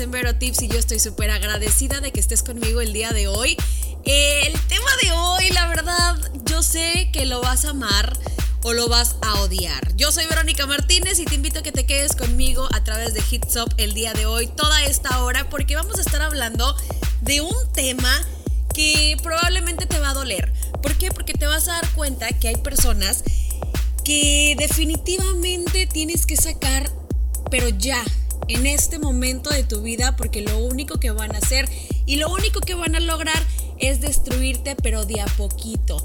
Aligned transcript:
en 0.00 0.10
Vero 0.10 0.34
Tips 0.34 0.62
y 0.62 0.68
yo 0.68 0.78
estoy 0.78 0.98
súper 0.98 1.30
agradecida 1.30 2.00
de 2.00 2.10
que 2.10 2.20
estés 2.20 2.42
conmigo 2.42 2.80
el 2.80 2.92
día 2.92 3.10
de 3.10 3.28
hoy. 3.28 3.56
El 4.04 4.58
tema 4.62 4.90
de 5.02 5.12
hoy, 5.12 5.50
la 5.50 5.66
verdad, 5.68 6.16
yo 6.46 6.62
sé 6.62 7.10
que 7.12 7.26
lo 7.26 7.40
vas 7.42 7.66
a 7.66 7.70
amar 7.70 8.18
o 8.62 8.72
lo 8.72 8.88
vas 8.88 9.16
a 9.20 9.40
odiar. 9.42 9.94
Yo 9.96 10.10
soy 10.10 10.26
Verónica 10.26 10.66
Martínez 10.66 11.18
y 11.18 11.26
te 11.26 11.34
invito 11.34 11.58
a 11.58 11.62
que 11.62 11.72
te 11.72 11.84
quedes 11.84 12.16
conmigo 12.16 12.66
a 12.72 12.82
través 12.82 13.12
de 13.12 13.22
Hits 13.30 13.56
Up 13.56 13.74
el 13.76 13.92
día 13.92 14.14
de 14.14 14.24
hoy, 14.24 14.46
toda 14.46 14.82
esta 14.84 15.22
hora, 15.22 15.50
porque 15.50 15.76
vamos 15.76 15.98
a 15.98 16.00
estar 16.00 16.22
hablando 16.22 16.74
de 17.20 17.42
un 17.42 17.72
tema 17.74 18.20
que 18.74 19.16
probablemente 19.22 19.84
te 19.84 19.98
va 19.98 20.10
a 20.10 20.14
doler. 20.14 20.50
¿Por 20.82 20.94
qué? 20.96 21.10
Porque 21.10 21.34
te 21.34 21.46
vas 21.46 21.68
a 21.68 21.72
dar 21.72 21.88
cuenta 21.90 22.28
que 22.38 22.48
hay 22.48 22.56
personas 22.56 23.22
que 24.04 24.54
definitivamente 24.58 25.86
tienes 25.86 26.24
que 26.24 26.36
sacar, 26.36 26.90
pero 27.50 27.68
ya, 27.68 28.02
en 28.48 28.66
este 28.66 28.98
momento 28.98 29.50
de 29.50 29.64
tu 29.64 29.82
vida, 29.82 30.16
porque 30.16 30.42
lo 30.42 30.58
único 30.58 30.98
que 30.98 31.10
van 31.10 31.34
a 31.34 31.38
hacer 31.38 31.68
y 32.06 32.16
lo 32.16 32.30
único 32.30 32.60
que 32.60 32.74
van 32.74 32.96
a 32.96 33.00
lograr 33.00 33.42
es 33.78 34.00
destruirte, 34.00 34.76
pero 34.76 35.04
de 35.04 35.20
a 35.20 35.26
poquito. 35.26 35.96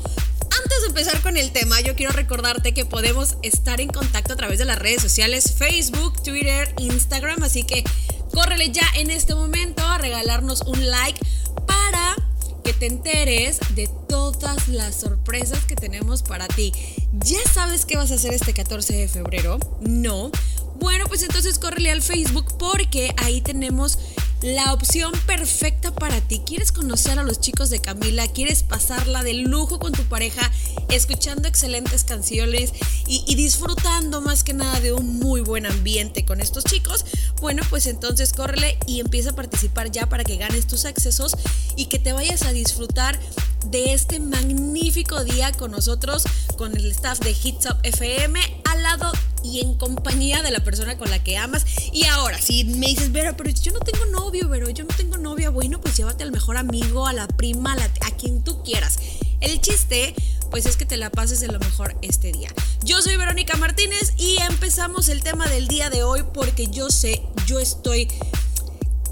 Antes 0.63 0.81
de 0.81 0.87
empezar 0.87 1.21
con 1.21 1.37
el 1.37 1.51
tema, 1.51 1.81
yo 1.81 1.95
quiero 1.95 2.13
recordarte 2.13 2.73
que 2.73 2.85
podemos 2.85 3.37
estar 3.43 3.81
en 3.81 3.89
contacto 3.89 4.33
a 4.33 4.35
través 4.35 4.59
de 4.59 4.65
las 4.65 4.79
redes 4.79 5.01
sociales 5.01 5.53
Facebook, 5.57 6.21
Twitter, 6.23 6.73
Instagram, 6.79 7.43
así 7.43 7.63
que 7.63 7.83
córrele 8.31 8.71
ya 8.71 8.87
en 8.95 9.11
este 9.11 9.35
momento 9.35 9.83
a 9.83 9.97
regalarnos 9.97 10.61
un 10.61 10.89
like 10.89 11.19
para 11.67 12.15
que 12.63 12.73
te 12.73 12.87
enteres 12.87 13.59
de 13.75 13.87
todas 14.09 14.67
las 14.67 14.95
sorpresas 14.95 15.65
que 15.65 15.75
tenemos 15.75 16.23
para 16.23 16.47
ti. 16.47 16.73
¿Ya 17.13 17.39
sabes 17.53 17.85
qué 17.85 17.95
vas 17.95 18.11
a 18.11 18.15
hacer 18.15 18.33
este 18.33 18.53
14 18.53 18.93
de 18.93 19.07
febrero? 19.07 19.59
No. 19.81 20.31
Bueno, 20.79 21.05
pues 21.07 21.23
entonces 21.23 21.59
córrele 21.59 21.91
al 21.91 22.01
Facebook 22.01 22.57
porque 22.57 23.13
ahí 23.17 23.41
tenemos 23.41 23.97
la 24.41 24.73
opción 24.73 25.11
perfecta 25.25 25.91
para 25.91 26.21
ti. 26.21 26.41
¿Quieres 26.45 26.71
conocer 26.71 27.17
a 27.17 27.23
los 27.23 27.39
chicos 27.39 27.69
de 27.69 27.79
Camila? 27.79 28.27
¿Quieres 28.27 28.63
pasarla 28.63 29.23
de 29.23 29.33
lujo 29.33 29.79
con 29.79 29.91
tu 29.91 30.03
pareja, 30.03 30.51
escuchando 30.89 31.47
excelentes 31.47 32.03
canciones 32.03 32.73
y, 33.07 33.33
disfrutando 33.35 34.21
más 34.21 34.43
que 34.43 34.53
nada 34.53 34.79
de 34.81 34.93
un 34.93 35.19
muy 35.19 35.41
buen 35.41 35.65
ambiente 35.65 36.25
con 36.25 36.41
estos 36.41 36.63
chicos? 36.65 37.05
Bueno, 37.41 37.63
pues 37.69 37.87
entonces 37.87 38.33
córrele 38.33 38.77
y 38.85 38.99
empieza 38.99 39.31
a 39.31 39.35
participar 39.35 39.91
ya 39.91 40.07
para 40.07 40.23
que 40.23 40.37
ganes 40.37 40.67
tus 40.67 40.85
accesos 40.85 41.31
y 41.75 41.85
que 41.85 41.97
te 41.97 42.13
vayas 42.13 42.43
a 42.43 42.51
disfrutar 42.51 43.19
de 43.65 43.93
este 43.93 44.19
magnífico 44.19 45.23
día 45.23 45.51
con 45.53 45.71
nosotros, 45.71 46.23
con 46.57 46.75
el 46.75 46.91
staff 46.91 47.19
de 47.19 47.31
Hits 47.31 47.65
Up 47.65 47.77
FM, 47.81 48.39
lado 48.83 49.11
y 49.43 49.61
en 49.61 49.75
compañía 49.75 50.41
de 50.41 50.51
la 50.51 50.63
persona 50.63 50.97
con 50.97 51.09
la 51.09 51.23
que 51.23 51.37
amas. 51.37 51.65
Y 51.93 52.05
ahora, 52.05 52.41
si 52.41 52.63
me 52.63 52.87
dices, 52.87 53.11
Vero, 53.11 53.35
pero 53.37 53.49
yo 53.49 53.71
no 53.71 53.79
tengo 53.79 54.05
novio, 54.07 54.47
pero 54.49 54.69
yo 54.69 54.83
no 54.83 54.95
tengo 54.95 55.17
novia, 55.17 55.49
bueno, 55.49 55.79
pues 55.79 55.95
llévate 55.97 56.23
al 56.23 56.31
mejor 56.31 56.57
amigo, 56.57 57.07
a 57.07 57.13
la 57.13 57.27
prima, 57.27 57.73
a, 57.73 58.07
a 58.07 58.11
quien 58.11 58.43
tú 58.43 58.63
quieras. 58.63 58.97
El 59.41 59.61
chiste, 59.61 60.15
pues 60.49 60.65
es 60.65 60.77
que 60.77 60.85
te 60.85 60.97
la 60.97 61.09
pases 61.09 61.39
de 61.39 61.47
lo 61.47 61.59
mejor 61.59 61.95
este 62.01 62.31
día. 62.31 62.49
Yo 62.83 63.01
soy 63.01 63.15
Verónica 63.17 63.57
Martínez 63.57 64.13
y 64.17 64.37
empezamos 64.37 65.09
el 65.09 65.21
tema 65.21 65.47
del 65.47 65.67
día 65.67 65.89
de 65.89 66.03
hoy 66.03 66.23
porque 66.33 66.67
yo 66.67 66.89
sé, 66.89 67.21
yo 67.45 67.59
estoy 67.59 68.07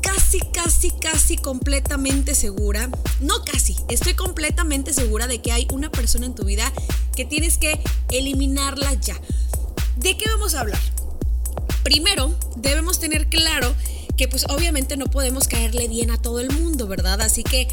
casi, 0.01 0.39
casi, 0.51 0.91
casi 0.91 1.37
completamente 1.37 2.35
segura, 2.35 2.89
no 3.19 3.43
casi, 3.43 3.75
estoy 3.87 4.13
completamente 4.13 4.93
segura 4.93 5.27
de 5.27 5.41
que 5.41 5.51
hay 5.51 5.67
una 5.71 5.89
persona 5.89 6.25
en 6.25 6.35
tu 6.35 6.43
vida 6.43 6.71
que 7.15 7.25
tienes 7.25 7.57
que 7.57 7.79
eliminarla 8.11 8.93
ya. 8.95 9.19
¿De 9.95 10.17
qué 10.17 10.25
vamos 10.27 10.55
a 10.55 10.61
hablar? 10.61 10.81
Primero, 11.83 12.33
debemos 12.55 12.99
tener 12.99 13.27
claro 13.27 13.75
que 14.17 14.27
pues 14.27 14.45
obviamente 14.49 14.97
no 14.97 15.05
podemos 15.05 15.47
caerle 15.47 15.87
bien 15.87 16.11
a 16.11 16.21
todo 16.21 16.39
el 16.39 16.51
mundo, 16.51 16.87
¿verdad? 16.87 17.21
Así 17.21 17.43
que 17.43 17.67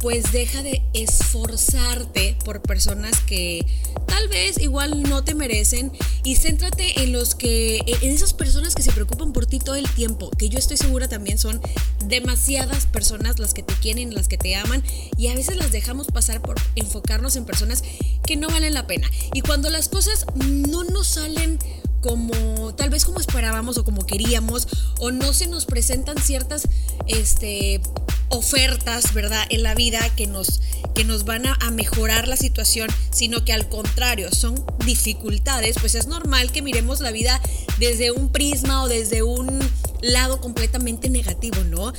pues 0.00 0.30
deja 0.30 0.62
de 0.62 0.82
esforzarte 0.92 2.36
por 2.44 2.60
personas 2.60 3.18
que 3.20 3.66
tal 4.06 4.28
vez 4.28 4.58
igual 4.58 5.02
no 5.02 5.24
te 5.24 5.34
merecen 5.34 5.90
y 6.22 6.36
céntrate 6.36 7.02
en 7.02 7.12
los 7.12 7.34
que 7.34 7.78
en 8.02 8.12
esas 8.12 8.34
personas 8.34 8.74
que 8.74 8.82
se 8.82 8.92
preocupan 8.92 9.32
por 9.32 9.46
ti 9.46 9.58
todo 9.58 9.74
el 9.74 9.88
tiempo, 9.90 10.30
que 10.30 10.48
yo 10.48 10.58
estoy 10.58 10.76
segura 10.76 11.08
también 11.08 11.38
son 11.38 11.60
demasiadas 12.04 12.86
personas 12.86 13.38
las 13.38 13.54
que 13.54 13.62
te 13.62 13.74
quieren, 13.74 14.14
las 14.14 14.28
que 14.28 14.38
te 14.38 14.54
aman 14.54 14.82
y 15.16 15.28
a 15.28 15.34
veces 15.34 15.56
las 15.56 15.72
dejamos 15.72 16.08
pasar 16.08 16.42
por 16.42 16.56
enfocarnos 16.76 17.34
en 17.36 17.44
personas 17.44 17.82
que 18.24 18.36
no 18.36 18.48
valen 18.48 18.74
la 18.74 18.86
pena. 18.86 19.10
Y 19.32 19.40
cuando 19.40 19.70
las 19.70 19.88
cosas 19.88 20.26
no 20.36 20.84
nos 20.84 21.06
salen 21.06 21.58
como 22.06 22.72
tal 22.76 22.88
vez 22.90 23.04
como 23.04 23.18
esperábamos 23.18 23.78
o 23.78 23.84
como 23.84 24.06
queríamos 24.06 24.68
o 25.00 25.10
no 25.10 25.32
se 25.32 25.48
nos 25.48 25.66
presentan 25.66 26.16
ciertas 26.18 26.68
este 27.08 27.80
ofertas, 28.28 29.12
¿verdad? 29.12 29.44
En 29.50 29.62
la 29.62 29.74
vida 29.74 30.00
que 30.16 30.26
nos, 30.26 30.60
que 30.94 31.04
nos 31.04 31.24
van 31.24 31.46
a, 31.46 31.54
a, 31.60 31.70
mejorar 31.70 32.28
la 32.28 32.36
situación, 32.36 32.88
sino 33.10 33.44
que 33.44 33.52
al 33.52 33.68
contrario 33.68 34.30
son 34.32 34.64
dificultades, 34.84 35.76
pues 35.80 35.94
es 35.94 36.06
normal 36.06 36.50
que 36.52 36.62
miremos 36.62 37.00
la 37.00 37.10
vida 37.10 37.40
desde 37.78 38.10
un 38.10 38.30
prisma 38.30 38.82
o 38.82 38.88
desde 38.88 39.22
un 39.22 39.58
lado 40.00 40.40
completamente 40.40 41.08
negativo, 41.08 41.62
¿no? 41.64 41.92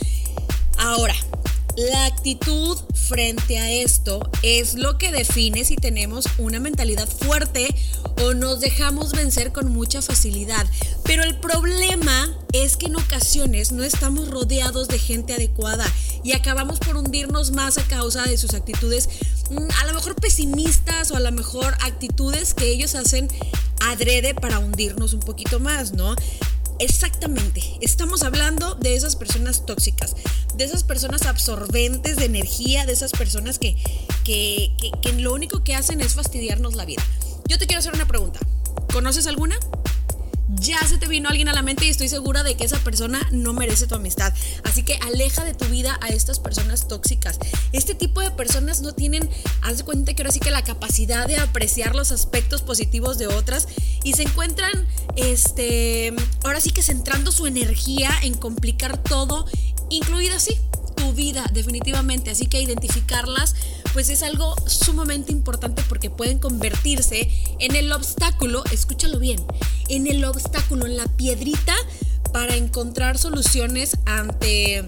Ahora, 0.78 1.16
la 1.78 2.08
actitud 2.08 2.76
frente 2.96 3.60
a 3.60 3.72
esto 3.72 4.20
es 4.42 4.74
lo 4.74 4.98
que 4.98 5.12
define 5.12 5.64
si 5.64 5.76
tenemos 5.76 6.26
una 6.40 6.60
mentalidad 6.60 7.08
fuerte 7.08 7.68
o 8.24 8.34
nos 8.34 8.60
dejamos 8.60 9.12
vencer 9.12 9.54
con 9.54 9.72
mucha 9.72 10.02
facilidad. 10.02 10.66
Pero 11.04 11.24
el 11.24 11.40
problema 11.40 12.36
es 12.52 12.78
que 12.78 12.88
en 12.88 12.96
ocasiones 12.96 13.72
no 13.72 13.84
estamos 13.84 14.30
rodeados 14.30 14.88
de 14.88 14.98
gente 14.98 15.34
adecuada 15.34 15.86
y 16.24 16.32
acabamos 16.32 16.80
por 16.80 16.98
hundirnos 16.98 17.52
más 17.52 17.78
a 17.78 17.84
causa 17.84 18.24
de 18.24 18.40
sus 18.40 18.56
actitudes 18.56 19.08
mm, 19.52 19.68
a 19.80 19.86
lo 19.86 19.94
mejor 19.94 20.16
pesimistas 20.16 21.12
o 21.12 21.16
a 21.16 21.20
lo 21.20 21.32
mejor 21.32 21.78
actitudes 21.82 22.56
que 22.56 22.72
ellos 22.72 22.96
hacen 22.96 23.28
adrede 23.82 24.34
para 24.34 24.58
hundirnos 24.58 25.14
un 25.14 25.20
poquito 25.20 25.60
más, 25.60 25.94
¿no? 25.94 26.16
Exactamente, 26.80 27.64
estamos 27.82 28.22
hablando 28.22 28.76
de 28.76 28.96
esas 28.96 29.16
personas 29.16 29.66
tóxicas, 29.66 30.16
de 30.56 30.64
esas 30.64 30.84
personas 30.84 31.24
absorbentes 31.24 32.18
de 32.18 32.26
energía, 32.26 32.86
de 32.86 32.94
esas 32.94 33.12
personas 33.12 33.58
que, 33.58 33.76
que, 34.24 34.76
que, 35.02 35.14
lo 35.14 35.34
único 35.34 35.64
que 35.64 35.74
hacen 35.74 36.02
es 36.02 36.14
fastidiarnos 36.14 36.76
la 36.76 36.86
vida. 36.86 37.02
Yo 37.48 37.58
te 37.58 37.66
quiero 37.66 37.80
hacer 37.80 37.94
una 37.94 38.08
pregunta. 38.08 38.40
¿Conoces 38.94 39.26
alguna? 39.26 39.58
Ya 40.48 40.82
se 40.88 40.98
te 40.98 41.08
vino 41.08 41.30
alguien 41.30 41.50
a 41.50 41.54
la 41.54 41.62
mente 41.62 41.86
y 41.86 41.90
estoy 41.90 42.08
segura 42.08 42.44
de 42.44 42.56
que 42.56 42.64
esa 42.64 42.80
persona 42.80 43.28
no 43.32 43.54
merece 43.54 43.88
tu 43.88 43.96
amistad. 43.96 44.34
Así 44.64 44.84
que 44.84 44.96
aleja 44.96 45.44
de 45.44 45.54
tu 45.54 45.66
vida 45.66 46.00
a 46.02 46.08
estas 46.08 46.40
personas 46.40 46.88
tóxicas. 46.88 47.38
Este 47.74 47.96
tipo 47.96 48.22
de 48.22 48.32
personas 48.32 48.82
no 48.82 48.94
tienen, 48.94 49.30
haz 49.62 49.80
de 49.80 49.84
cuenta 49.84 50.14
que 50.14 50.22
ahora 50.22 50.32
sí 50.32 50.40
que 50.40 50.52
la 50.52 50.64
capacidad 50.64 51.28
de 51.28 51.38
apreciar 51.38 51.96
los 51.96 52.12
aspectos 52.12 52.62
positivos 52.62 53.18
de 53.18 53.28
otras 53.28 53.68
y 54.04 54.14
se 54.14 54.24
encuentran, 54.24 54.72
este, 55.16 56.14
ahora 56.44 56.62
sí 56.62 56.72
que 56.72 56.82
centrando 56.82 57.32
su 57.32 57.46
energía 57.46 58.12
en 58.24 58.34
complicar 58.34 59.02
todo, 59.04 59.46
incluida 59.90 60.36
así 60.38 60.58
tu 60.96 61.14
vida 61.14 61.46
definitivamente. 61.54 62.32
Así 62.32 62.48
que 62.48 62.62
identificarlas 62.62 63.56
pues 63.94 64.10
es 64.10 64.24
algo 64.24 64.56
sumamente 64.68 65.32
importante 65.32 65.84
porque 65.88 66.10
pueden 66.10 66.40
convertirse 66.40 67.30
en 67.60 67.76
el 67.76 67.92
obstáculo, 67.92 68.64
escúchalo 68.72 69.20
bien, 69.20 69.44
en 69.90 70.08
el 70.08 70.24
obstáculo, 70.26 70.86
en 70.86 70.98
la 70.98 71.06
piedrita 71.06 71.76
para 72.32 72.56
encontrar 72.56 73.18
soluciones 73.18 73.98
ante 74.06 74.86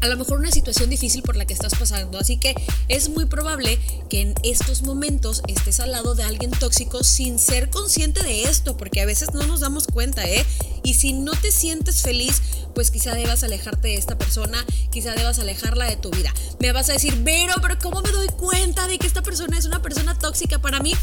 a 0.00 0.08
lo 0.08 0.16
mejor 0.16 0.38
una 0.38 0.50
situación 0.50 0.88
difícil 0.90 1.22
por 1.22 1.36
la 1.36 1.44
que 1.44 1.52
estás 1.52 1.74
pasando. 1.78 2.18
Así 2.18 2.38
que 2.38 2.54
es 2.88 3.08
muy 3.08 3.26
probable 3.26 3.78
que 4.08 4.22
en 4.22 4.34
estos 4.42 4.82
momentos 4.82 5.42
estés 5.46 5.80
al 5.80 5.92
lado 5.92 6.14
de 6.14 6.22
alguien 6.22 6.50
tóxico 6.50 7.04
sin 7.04 7.38
ser 7.38 7.70
consciente 7.70 8.22
de 8.22 8.44
esto, 8.44 8.76
porque 8.76 9.00
a 9.00 9.06
veces 9.06 9.34
no 9.34 9.46
nos 9.46 9.60
damos 9.60 9.86
cuenta, 9.86 10.26
¿eh? 10.26 10.44
Y 10.82 10.94
si 10.94 11.12
no 11.12 11.32
te 11.32 11.50
sientes 11.50 12.02
feliz, 12.02 12.42
pues 12.74 12.90
quizá 12.90 13.14
debas 13.14 13.42
alejarte 13.42 13.88
de 13.88 13.94
esta 13.94 14.16
persona, 14.16 14.64
quizá 14.90 15.14
debas 15.14 15.38
alejarla 15.38 15.86
de 15.86 15.96
tu 15.96 16.10
vida. 16.10 16.32
Me 16.58 16.72
vas 16.72 16.88
a 16.88 16.94
decir, 16.94 17.14
Vero, 17.22 17.54
pero 17.60 17.78
¿cómo 17.78 18.02
me 18.02 18.10
doy 18.10 18.28
cuenta 18.28 18.86
de 18.86 18.98
que 18.98 19.06
esta 19.06 19.22
persona 19.22 19.58
es 19.58 19.64
una 19.64 19.82
persona 19.82 20.18
tóxica 20.18 20.58
para 20.58 20.80
mí? 20.80 20.94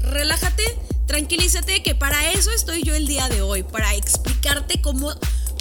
Relájate, 0.00 0.62
tranquilízate, 1.06 1.82
que 1.82 1.94
para 1.94 2.32
eso 2.32 2.50
estoy 2.50 2.82
yo 2.82 2.94
el 2.94 3.06
día 3.06 3.28
de 3.28 3.42
hoy, 3.42 3.62
para 3.62 3.94
explicarte 3.94 4.80
cómo 4.80 5.14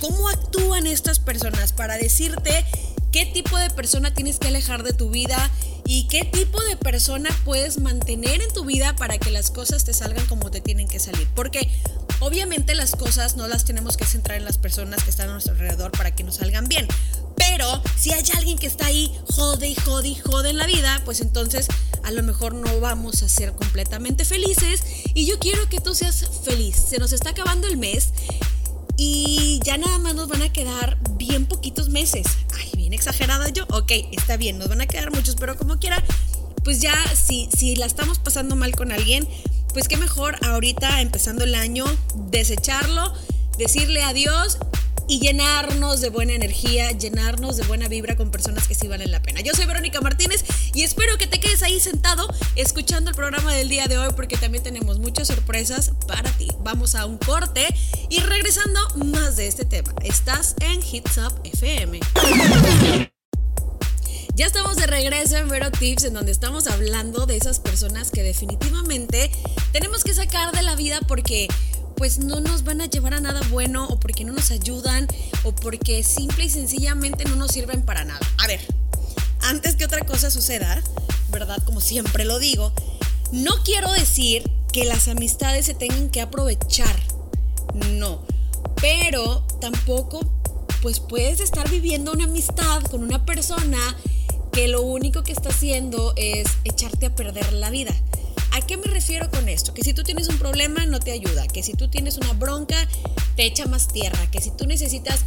cómo 0.04 0.28
actúan 0.28 0.86
estas 0.86 1.20
personas 1.20 1.72
para 1.72 1.98
decirte 1.98 2.66
qué 3.14 3.26
tipo 3.26 3.58
de 3.58 3.70
persona 3.70 4.14
tienes 4.14 4.38
que 4.38 4.50
alejar 4.50 4.84
de 4.84 4.92
tu 4.92 5.10
vida 5.10 5.50
y 5.86 6.08
qué 6.10 6.26
tipo 6.26 6.62
de 6.64 6.76
persona 6.76 7.30
puedes 7.46 7.80
mantener 7.80 8.42
en 8.42 8.52
tu 8.54 8.66
vida 8.66 8.98
para 8.98 9.18
que 9.18 9.32
las 9.32 9.50
cosas 9.50 9.86
te 9.86 9.94
salgan 9.94 10.26
como 10.26 10.52
te 10.52 10.60
tienen 10.60 10.90
que 10.90 11.00
salir. 11.00 11.26
Porque 11.36 11.70
obviamente 12.24 12.76
las 12.76 12.92
cosas 12.92 13.36
no 13.36 13.48
las 13.48 13.66
tenemos 13.66 13.98
que 13.98 14.06
centrar 14.06 14.38
en 14.38 14.46
las 14.46 14.58
personas 14.58 15.04
que 15.04 15.10
están 15.10 15.30
a 15.30 15.34
nuestro 15.34 15.54
alrededor 15.54 15.92
para 15.92 16.16
que 16.16 16.24
nos 16.24 16.36
salgan 16.36 16.68
bien. 16.68 16.88
Pero 17.36 17.82
si 17.98 18.12
hay 18.14 18.24
alguien 18.36 18.58
que 18.58 18.68
está 18.68 18.88
ahí, 18.88 19.12
jode 19.36 19.68
y 19.68 19.76
jode 19.76 20.08
y 20.08 20.16
jode 20.16 20.50
en 20.50 20.58
la 20.58 20.66
vida, 20.66 21.02
pues 21.06 21.22
entonces 21.22 21.68
a 22.04 22.12
lo 22.12 22.24
mejor 22.24 22.54
no 22.54 22.80
vamos 22.80 23.24
a 23.24 23.30
ser 23.30 23.54
completamente 23.54 24.26
felices. 24.26 24.84
Y 25.14 25.26
yo 25.26 25.40
quiero 25.40 25.68
que 25.70 25.80
tú 25.80 25.94
seas 25.96 26.26
feliz. 26.44 26.76
Se 26.76 26.98
nos 26.98 27.12
está 27.12 27.32
acabando 27.32 27.68
el 27.68 27.78
mes 27.78 28.10
y 28.98 29.60
ya 29.64 29.78
nada 29.78 29.98
más 30.00 30.16
nos 30.16 30.28
van 30.28 30.42
a 30.44 30.52
quedar 30.52 30.98
bien 31.18 31.46
poquitos 31.46 31.90
meses. 31.90 32.26
Ay, 32.58 32.72
bien 32.76 32.94
exagerada 32.94 33.50
yo. 33.50 33.66
Ok, 33.70 33.92
está 34.12 34.38
bien, 34.38 34.58
nos 34.58 34.70
van 34.70 34.82
a 34.82 34.86
quedar 34.86 35.12
muchos, 35.12 35.36
pero 35.36 35.58
como 35.58 35.78
quiera, 35.78 36.04
pues 36.64 36.80
ya 36.80 36.96
si, 37.16 37.50
si 37.56 37.76
la 37.76 37.86
estamos 37.86 38.20
pasando 38.20 38.56
mal 38.56 38.76
con 38.76 38.92
alguien, 38.92 39.28
pues 39.74 39.88
qué 39.88 39.98
mejor 39.98 40.38
ahorita 40.46 41.02
empezando 41.02 41.44
el 41.44 41.56
año 41.56 41.86
desecharlo, 42.16 43.14
decirle 43.58 44.04
adiós 44.04 44.60
y 45.08 45.20
llenarnos 45.20 46.00
de 46.00 46.10
buena 46.10 46.34
energía, 46.34 46.92
llenarnos 46.92 47.58
de 47.58 47.64
buena 47.64 47.88
vibra 47.88 48.16
con 48.16 48.32
personas 48.32 48.68
que 48.68 48.76
sí 48.76 48.88
valen 48.88 49.12
la 49.12 49.22
pena. 49.22 49.42
Yo 49.42 49.54
soy 49.54 49.66
Verónica 49.66 50.00
Martínez 50.00 50.46
y 50.74 50.84
espero 50.84 51.18
que 51.18 51.28
te 51.28 51.40
quedes 51.40 51.64
ahí 51.64 51.80
sentado 51.80 52.28
escuchando 52.56 53.10
el 53.10 53.16
programa 53.16 53.54
del 53.54 53.68
día 53.68 53.88
de 53.88 53.98
hoy 53.98 54.14
porque 54.16 54.38
también 54.38 54.64
tenemos 54.64 55.00
muchas 55.00 55.28
sorpresas 55.28 55.92
para 56.08 56.32
ti. 56.32 56.48
Vamos 56.60 56.96
a 56.96 57.06
un 57.06 57.18
corte 57.18 57.68
y 58.10 58.20
regresando 58.20 58.80
más 59.06 59.36
de 59.36 59.48
este 59.48 59.66
tema. 59.66 59.94
Estás 60.04 60.56
en 60.62 60.82
Hits 60.82 61.18
Up 61.18 61.34
FM. 61.44 62.00
Ya 64.36 64.48
estamos 64.48 64.78
de 64.78 64.88
regreso 64.88 65.38
en 65.38 65.48
Vero 65.48 65.70
Tips, 65.70 66.06
en 66.06 66.16
donde 66.16 66.32
estamos 66.32 66.66
hablando 66.66 67.28
de 67.28 67.38
esas 67.38 67.60
personas 67.60 68.10
que 68.10 68.24
definitivamente 68.24 69.32
tenemos 69.72 70.04
que 70.04 70.16
sacar 70.16 70.52
de 70.56 70.64
la 70.64 70.76
vida 70.76 71.00
porque 71.08 71.48
pues 71.98 72.18
no 72.18 72.40
nos 72.40 72.64
van 72.64 72.82
a 72.82 72.88
llevar 72.88 73.14
a 73.14 73.20
nada 73.20 73.42
bueno 73.52 73.88
o 73.88 74.00
porque 74.00 74.26
no 74.26 74.34
nos 74.34 74.50
ayudan 74.50 75.08
o 75.44 75.54
porque 75.54 76.02
simple 76.02 76.46
y 76.46 76.50
sencillamente 76.50 77.26
no 77.26 77.36
nos 77.36 77.52
sirven 77.52 77.84
para 77.84 78.06
nada. 78.06 78.28
A 78.44 78.48
ver, 78.48 78.60
antes 79.42 79.76
que 79.76 79.86
otra 79.86 80.04
cosa 80.04 80.32
suceda, 80.32 80.82
¿verdad? 81.30 81.62
Como 81.64 81.80
siempre 81.80 82.26
lo 82.26 82.40
digo, 82.40 82.74
no 83.32 83.64
quiero 83.64 83.92
decir 83.92 84.50
que 84.72 84.86
las 84.86 85.10
amistades 85.10 85.68
se 85.68 85.76
tengan 85.76 86.10
que 86.10 86.22
aprovechar. 86.22 87.04
No. 87.92 88.26
Pero 88.82 89.46
tampoco 89.62 90.22
pues 90.82 91.00
puedes 91.00 91.40
estar 91.40 91.70
viviendo 91.70 92.12
una 92.12 92.24
amistad 92.24 92.82
con 92.90 93.04
una 93.04 93.26
persona 93.26 93.78
que 94.54 94.68
lo 94.68 94.84
único 94.84 95.24
que 95.24 95.32
está 95.32 95.50
haciendo 95.50 96.14
es 96.16 96.48
echarte 96.64 97.08
a 97.08 97.16
perder 97.16 97.52
la 97.54 97.72
vida. 97.72 97.94
¿A 98.52 98.62
qué 98.62 98.78
me 98.78 98.86
refiero 98.86 99.30
con 99.32 99.50
esto? 99.50 99.74
Que 99.74 99.84
si 99.84 99.94
tú 99.94 100.04
tienes 100.04 100.30
un 100.30 100.38
problema 100.38 100.86
no 100.86 101.00
te 101.00 101.12
ayuda, 101.12 101.48
que 101.48 101.64
si 101.64 101.74
tú 101.74 101.88
tienes 101.88 102.18
una 102.18 102.34
bronca 102.34 102.88
te 103.36 103.46
echa 103.46 103.66
más 103.66 103.88
tierra, 103.88 104.30
que 104.30 104.42
si 104.42 104.52
tú 104.52 104.68
necesitas 104.68 105.22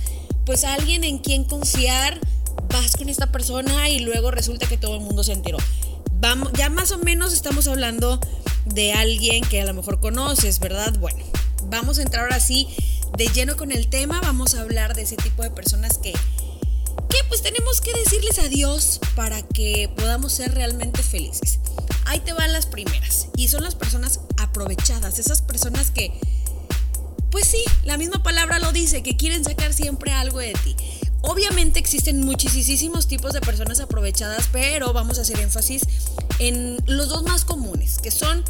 pues 0.44 0.62
a 0.62 0.75
alguien 0.75 1.02
en 1.02 1.19
quien 1.19 1.43
confiar, 1.43 2.20
vas 2.69 2.96
con 2.96 3.08
esta 3.08 3.32
persona 3.32 3.88
y 3.88 3.99
luego 3.99 4.31
resulta 4.31 4.69
que 4.69 4.78
todo 4.78 4.94
el 4.94 5.00
mundo 5.00 5.25
se 5.25 5.32
enteró. 5.32 5.58
Vamos, 6.20 6.52
ya 6.55 6.70
más 6.70 6.93
o 6.93 6.99
menos 6.99 7.32
estamos 7.32 7.67
hablando 7.67 8.20
de 8.64 8.93
alguien 8.93 9.43
que 9.43 9.61
a 9.61 9.64
lo 9.64 9.75
mejor 9.75 9.99
conoces, 9.99 10.61
¿verdad? 10.61 10.96
Bueno, 11.00 11.19
vamos 11.64 11.99
a 11.99 12.02
entrar 12.02 12.25
ahora 12.25 12.38
sí 12.38 12.69
de 13.17 13.26
lleno 13.26 13.56
con 13.56 13.73
el 13.73 13.88
tema, 13.88 14.20
vamos 14.20 14.55
a 14.55 14.61
hablar 14.61 14.94
de 14.94 15.02
ese 15.02 15.17
tipo 15.17 15.43
de 15.43 15.50
personas 15.50 15.99
que 15.99 16.12
pues 17.28 17.43
tenemos 17.43 17.81
que 17.81 17.93
decirles 17.93 18.38
adiós 18.38 19.00
para 19.14 19.43
que 19.43 19.90
podamos 19.96 20.32
ser 20.32 20.55
realmente 20.55 21.02
felices. 21.02 21.61
Ahí 22.06 22.20
te 22.20 22.32
van 22.32 22.52
las 22.52 22.67
primeras. 22.67 23.28
Y 23.37 23.49
son 23.49 23.64
las 23.64 23.75
personas 23.75 24.20
aprovechadas, 24.38 25.19
esas 25.19 25.43
personas 25.43 25.90
que, 25.90 26.12
pues 27.31 27.46
sí, 27.46 27.62
la 27.84 27.99
misma 27.99 28.23
palabra 28.23 28.58
lo 28.58 28.73
dice, 28.73 29.02
que 29.02 29.17
quieren 29.17 29.44
sacar 29.44 29.73
siempre 29.73 30.12
algo 30.12 30.38
de 30.38 30.55
ti. 30.64 30.76
Obviamente 31.23 31.81
existen 31.81 32.25
muchísimos 32.25 33.08
tipos 33.08 33.32
de 33.32 33.40
personas 33.40 33.81
aprovechadas, 33.81 34.49
pero 34.52 34.93
vamos 34.93 35.19
a 35.19 35.23
hacer 35.23 35.40
énfasis 35.40 35.82
en 36.38 36.78
los 36.87 37.08
dos 37.08 37.25
más 37.25 37.44
comunes, 37.44 37.99
que 37.99 38.11
son, 38.11 38.44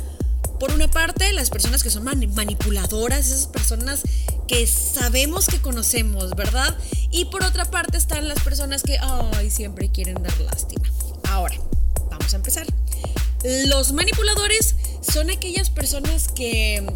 por 0.58 0.72
una 0.72 0.88
parte, 0.88 1.32
las 1.32 1.50
personas 1.50 1.82
que 1.82 1.90
son 1.90 2.04
manipuladoras, 2.04 3.26
esas 3.26 3.46
personas 3.46 4.02
que 4.48 4.66
sabemos 4.66 5.46
que 5.46 5.60
conocemos, 5.60 6.34
¿verdad? 6.36 6.76
Y 7.10 7.26
por 7.26 7.44
otra 7.44 7.64
parte 7.64 7.96
están 7.96 8.28
las 8.28 8.40
personas 8.42 8.82
que, 8.82 8.98
ay, 8.98 9.50
siempre 9.50 9.90
quieren 9.90 10.22
dar 10.22 10.38
lástima. 10.40 10.88
Ahora, 11.24 11.56
vamos 12.10 12.32
a 12.32 12.36
empezar. 12.36 12.66
Los 13.66 13.92
manipuladores 13.92 14.74
son 15.02 15.30
aquellas 15.30 15.70
personas 15.70 16.28
que 16.28 16.86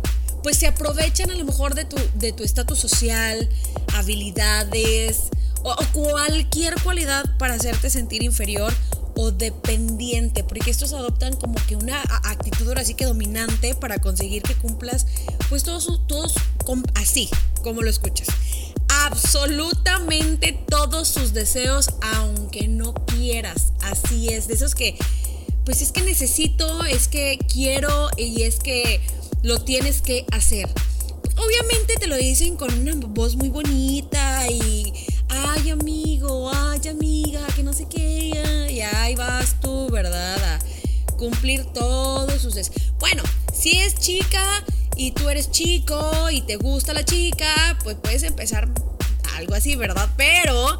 pues 0.42 0.56
se 0.56 0.66
aprovechan 0.66 1.30
a 1.30 1.34
lo 1.34 1.44
mejor 1.44 1.74
de 1.74 1.84
tu 1.84 1.96
de 2.14 2.32
tu 2.32 2.44
estatus 2.44 2.78
social, 2.78 3.48
habilidades 3.94 5.24
o, 5.62 5.76
cualquier 5.92 6.74
cualidad 6.82 7.24
para 7.38 7.54
hacerte 7.54 7.90
sentir 7.90 8.22
inferior 8.22 8.72
o 9.16 9.30
dependiente, 9.30 10.44
porque 10.44 10.70
estos 10.70 10.92
adoptan 10.92 11.36
como 11.36 11.54
que 11.66 11.76
una 11.76 12.00
actitud 12.24 12.68
ahora 12.68 12.84
sí 12.84 12.94
que 12.94 13.04
dominante 13.04 13.74
para 13.74 13.98
conseguir 13.98 14.42
que 14.42 14.54
cumplas 14.54 15.06
pues 15.48 15.62
todos 15.62 16.06
todos 16.06 16.34
así, 16.94 17.28
como 17.62 17.82
lo 17.82 17.90
escuchas. 17.90 18.28
Absolutamente 18.88 20.52
todos 20.68 21.08
sus 21.08 21.32
deseos 21.32 21.90
aunque 22.00 22.68
no 22.68 22.94
quieras. 22.94 23.72
Así 23.82 24.28
es, 24.28 24.48
de 24.48 24.54
esos 24.54 24.74
que 24.74 24.96
pues 25.64 25.82
es 25.82 25.92
que 25.92 26.02
necesito, 26.02 26.84
es 26.84 27.08
que 27.08 27.38
quiero 27.52 28.08
y 28.16 28.42
es 28.42 28.58
que 28.58 29.00
lo 29.42 29.62
tienes 29.62 30.02
que 30.02 30.26
hacer. 30.32 30.68
Obviamente 31.36 31.94
te 31.98 32.06
lo 32.06 32.16
dicen 32.16 32.56
con 32.56 32.72
una 32.74 32.94
voz 33.06 33.36
muy 33.36 33.48
bonita 33.48 34.50
y, 34.50 34.92
ay 35.30 35.70
amigo, 35.70 36.50
ay 36.52 36.88
amiga, 36.88 37.46
que 37.54 37.62
no 37.62 37.72
sé 37.72 37.86
qué, 37.88 38.68
y 38.70 38.80
ahí 38.80 39.14
vas 39.14 39.60
tú, 39.60 39.88
¿verdad? 39.90 40.36
A 40.42 40.58
cumplir 41.16 41.64
todos 41.66 42.40
sus. 42.40 42.54
Bueno, 42.98 43.22
si 43.52 43.78
es 43.78 43.94
chica 43.96 44.64
y 44.96 45.12
tú 45.12 45.28
eres 45.28 45.50
chico 45.50 46.30
y 46.30 46.42
te 46.42 46.56
gusta 46.56 46.92
la 46.92 47.04
chica, 47.04 47.78
pues 47.82 47.96
puedes 47.96 48.22
empezar 48.22 48.68
algo 49.36 49.54
así, 49.54 49.76
¿verdad? 49.76 50.08
Pero, 50.16 50.78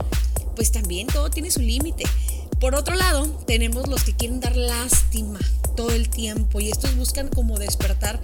pues 0.56 0.72
también 0.72 1.06
todo 1.06 1.30
tiene 1.30 1.50
su 1.50 1.60
límite. 1.60 2.04
Por 2.58 2.74
otro 2.74 2.94
lado, 2.94 3.26
tenemos 3.46 3.88
los 3.88 4.04
que 4.04 4.14
quieren 4.14 4.40
dar 4.40 4.56
lástima 4.56 5.38
todo 5.76 5.90
el 5.90 6.10
tiempo 6.10 6.60
y 6.60 6.68
estos 6.68 6.94
buscan 6.96 7.28
como 7.28 7.58
despertar 7.58 8.20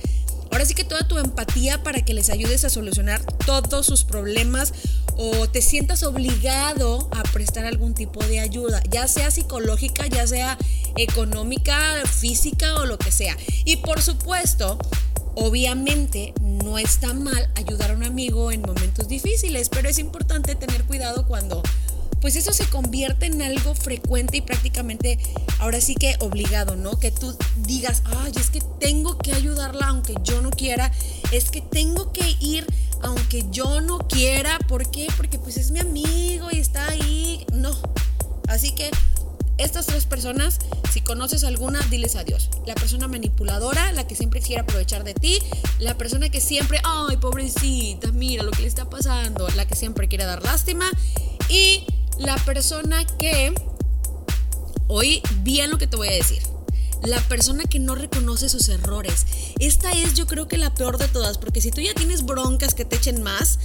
ahora 0.51 0.65
sí 0.65 0.75
que 0.75 0.85
toda 0.85 1.07
tu 1.07 1.19
empatía 1.19 1.83
para 1.83 2.05
que 2.05 2.15
les 2.15 2.31
ayudes 2.31 2.65
a 2.65 2.71
solucionar 2.71 3.23
todos 3.45 3.87
sus 3.87 4.05
problemas 4.05 4.73
o 5.17 5.49
te 5.49 5.63
sientas 5.63 6.03
obligado 6.03 7.09
a 7.13 7.23
prestar 7.25 7.65
algún 7.65 7.95
tipo 7.95 8.23
de 8.25 8.41
ayuda, 8.41 8.83
ya 8.91 9.09
sea 9.09 9.31
psicológica, 9.31 10.07
ya 10.07 10.27
sea 10.27 10.59
económica, 10.97 12.03
física 12.07 12.77
o 12.77 12.87
lo 12.87 12.99
que 12.99 13.11
sea. 13.11 13.37
Y 13.65 13.77
por 13.77 14.03
supuesto, 14.03 14.79
obviamente 15.35 16.35
no 16.41 16.79
está 16.79 17.15
mal 17.15 17.51
ayudar 17.55 17.91
a 17.91 17.95
un 17.95 18.05
amigo 18.05 18.53
en 18.53 18.63
momentos 18.63 19.09
difíciles, 19.09 19.69
pero 19.69 19.89
es 19.89 19.99
importante 19.99 20.55
tener 20.55 20.85
cuidado 20.85 21.27
cuando 21.27 21.63
pues 22.21 22.37
eso 22.37 22.53
se 22.53 22.67
convierte 22.69 23.27
en 23.27 23.43
algo 23.43 23.75
frecuente 23.75 24.39
y 24.39 24.41
prácticamente 24.41 25.19
ahora 25.59 25.81
sí 25.81 25.95
que 25.95 26.17
obligado, 26.21 26.77
¿no? 26.77 26.99
Que 26.99 27.11
tú 27.11 27.37
digas, 27.59 28.03
ay, 28.05 28.33
es 28.39 28.51
que 28.51 28.61
tengo 28.81 29.19
que 29.19 29.33
ayudarla 29.33 29.89
aunque 29.89 30.15
yo 30.23 30.41
no 30.41 30.51
quiera, 30.51 30.93
es 31.33 31.51
que 31.51 31.61
tengo 31.61 32.13
que 32.13 32.37
ir 32.41 32.67
aunque 33.03 33.45
yo 33.51 33.81
no 33.81 33.99
quiera, 33.99 34.59
¿por 34.69 34.91
qué? 34.91 35.09
Porque 35.17 35.39
pues 35.39 35.57
es 35.57 35.71
mi 35.71 35.81
amigo 35.81 36.49
y 36.51 36.59
está 36.59 36.89
ahí, 36.89 37.45
no. 37.53 37.77
Así 38.49 38.73
que 38.73 38.91
estas 39.59 39.87
tres 39.87 40.05
personas, 40.05 40.59
si 40.93 41.01
conoces 41.01 41.43
alguna, 41.45 41.81
diles 41.91 42.17
adiós. 42.17 42.51
La 42.67 42.75
persona 42.75 43.09
manipuladora, 43.09 43.93
la 43.93 44.07
que 44.07 44.15
siempre 44.15 44.41
quiere 44.41 44.63
aprovechar 44.63 45.05
de 45.05 45.15
ti, 45.15 45.39
la 45.79 45.97
persona 45.97 46.29
que 46.29 46.41
siempre, 46.41 46.81
ay, 46.85 47.17
pobrecita, 47.17 48.13
mira 48.13 48.43
lo 48.43 48.51
que 48.51 48.63
le 48.63 48.69
está 48.69 48.89
pasando, 48.91 49.49
la 49.57 49.67
que 49.67 49.75
siempre 49.75 50.09
quiere 50.09 50.25
dar 50.25 50.43
lástima 50.43 50.91
y 51.49 51.87
la 52.19 52.37
persona 52.37 53.05
que, 53.19 53.55
oí 54.89 55.23
bien 55.43 55.71
lo 55.71 55.79
que 55.79 55.87
te 55.87 55.97
voy 55.97 56.09
a 56.09 56.13
decir, 56.13 56.43
la 57.03 57.21
persona 57.29 57.65
que 57.65 57.79
no 57.79 57.95
reconoce 57.95 58.49
sus 58.49 58.69
errores. 58.69 59.27
Esta 59.59 59.93
es 59.93 60.15
yo 60.15 60.27
creo 60.27 60.49
que 60.49 60.59
la 60.59 60.75
peor 60.75 60.99
de 60.99 61.09
todas, 61.09 61.39
porque 61.39 61.61
si 61.61 61.71
tú 61.71 61.81
ya 61.81 61.95
tienes 61.95 62.25
broncas 62.25 62.75
que 62.75 62.85
te 62.85 62.97
echen 62.97 63.23
más, 63.23 63.59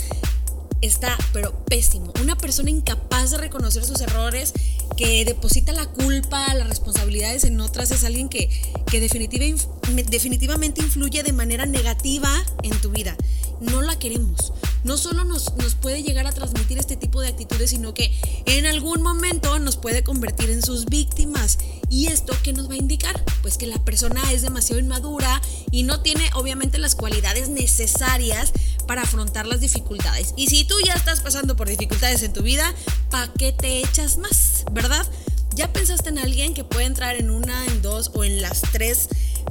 está, 0.81 1.17
pero 1.31 1.63
pésimo. 1.65 2.11
Una 2.21 2.35
persona 2.37 2.69
incapaz 2.69 3.31
de 3.31 3.37
reconocer 3.37 3.85
sus 3.85 4.01
errores, 4.01 4.53
que 4.97 5.23
deposita 5.25 5.71
la 5.71 5.85
culpa, 5.85 6.53
las 6.53 6.67
responsabilidades 6.67 7.43
en 7.45 7.59
otras, 7.61 7.91
es 7.91 8.03
alguien 8.03 8.29
que, 8.29 8.49
que 8.87 8.99
definitivamente 8.99 10.81
influye 10.81 11.23
de 11.23 11.33
manera 11.33 11.65
negativa 11.65 12.31
en 12.63 12.79
tu 12.81 12.89
vida. 12.89 13.15
No 13.61 13.81
la 13.81 13.97
queremos 13.97 14.53
no 14.83 14.97
solo 14.97 15.23
nos, 15.23 15.55
nos 15.57 15.75
puede 15.75 16.03
llegar 16.03 16.27
a 16.27 16.31
transmitir 16.31 16.77
este 16.77 16.95
tipo 16.95 17.21
de 17.21 17.27
actitudes, 17.27 17.69
sino 17.69 17.93
que 17.93 18.11
en 18.45 18.65
algún 18.65 19.01
momento 19.01 19.59
nos 19.59 19.77
puede 19.77 20.03
convertir 20.03 20.49
en 20.49 20.61
sus 20.61 20.85
víctimas. 20.85 21.59
¿Y 21.89 22.07
esto 22.07 22.33
qué 22.43 22.53
nos 22.53 22.69
va 22.69 22.73
a 22.73 22.77
indicar? 22.77 23.23
Pues 23.41 23.57
que 23.57 23.67
la 23.67 23.77
persona 23.83 24.21
es 24.31 24.41
demasiado 24.41 24.79
inmadura 24.79 25.41
y 25.71 25.83
no 25.83 26.01
tiene 26.01 26.29
obviamente 26.33 26.77
las 26.77 26.95
cualidades 26.95 27.49
necesarias 27.49 28.53
para 28.87 29.03
afrontar 29.03 29.45
las 29.45 29.59
dificultades. 29.59 30.33
Y 30.37 30.47
si 30.47 30.63
tú 30.63 30.75
ya 30.85 30.93
estás 30.93 31.21
pasando 31.21 31.55
por 31.55 31.67
dificultades 31.67 32.23
en 32.23 32.33
tu 32.33 32.41
vida, 32.41 32.73
¿para 33.09 33.31
qué 33.33 33.51
te 33.51 33.79
echas 33.79 34.17
más? 34.17 34.65
¿Verdad? 34.71 35.05
¿Ya 35.53 35.71
pensaste 35.73 36.09
en 36.09 36.17
alguien 36.17 36.53
que 36.53 36.63
puede 36.63 36.85
entrar 36.85 37.17
en 37.17 37.29
una, 37.29 37.65
en 37.65 37.81
dos 37.81 38.11
o 38.13 38.23
en 38.23 38.41
las 38.41 38.61
tres 38.71 39.09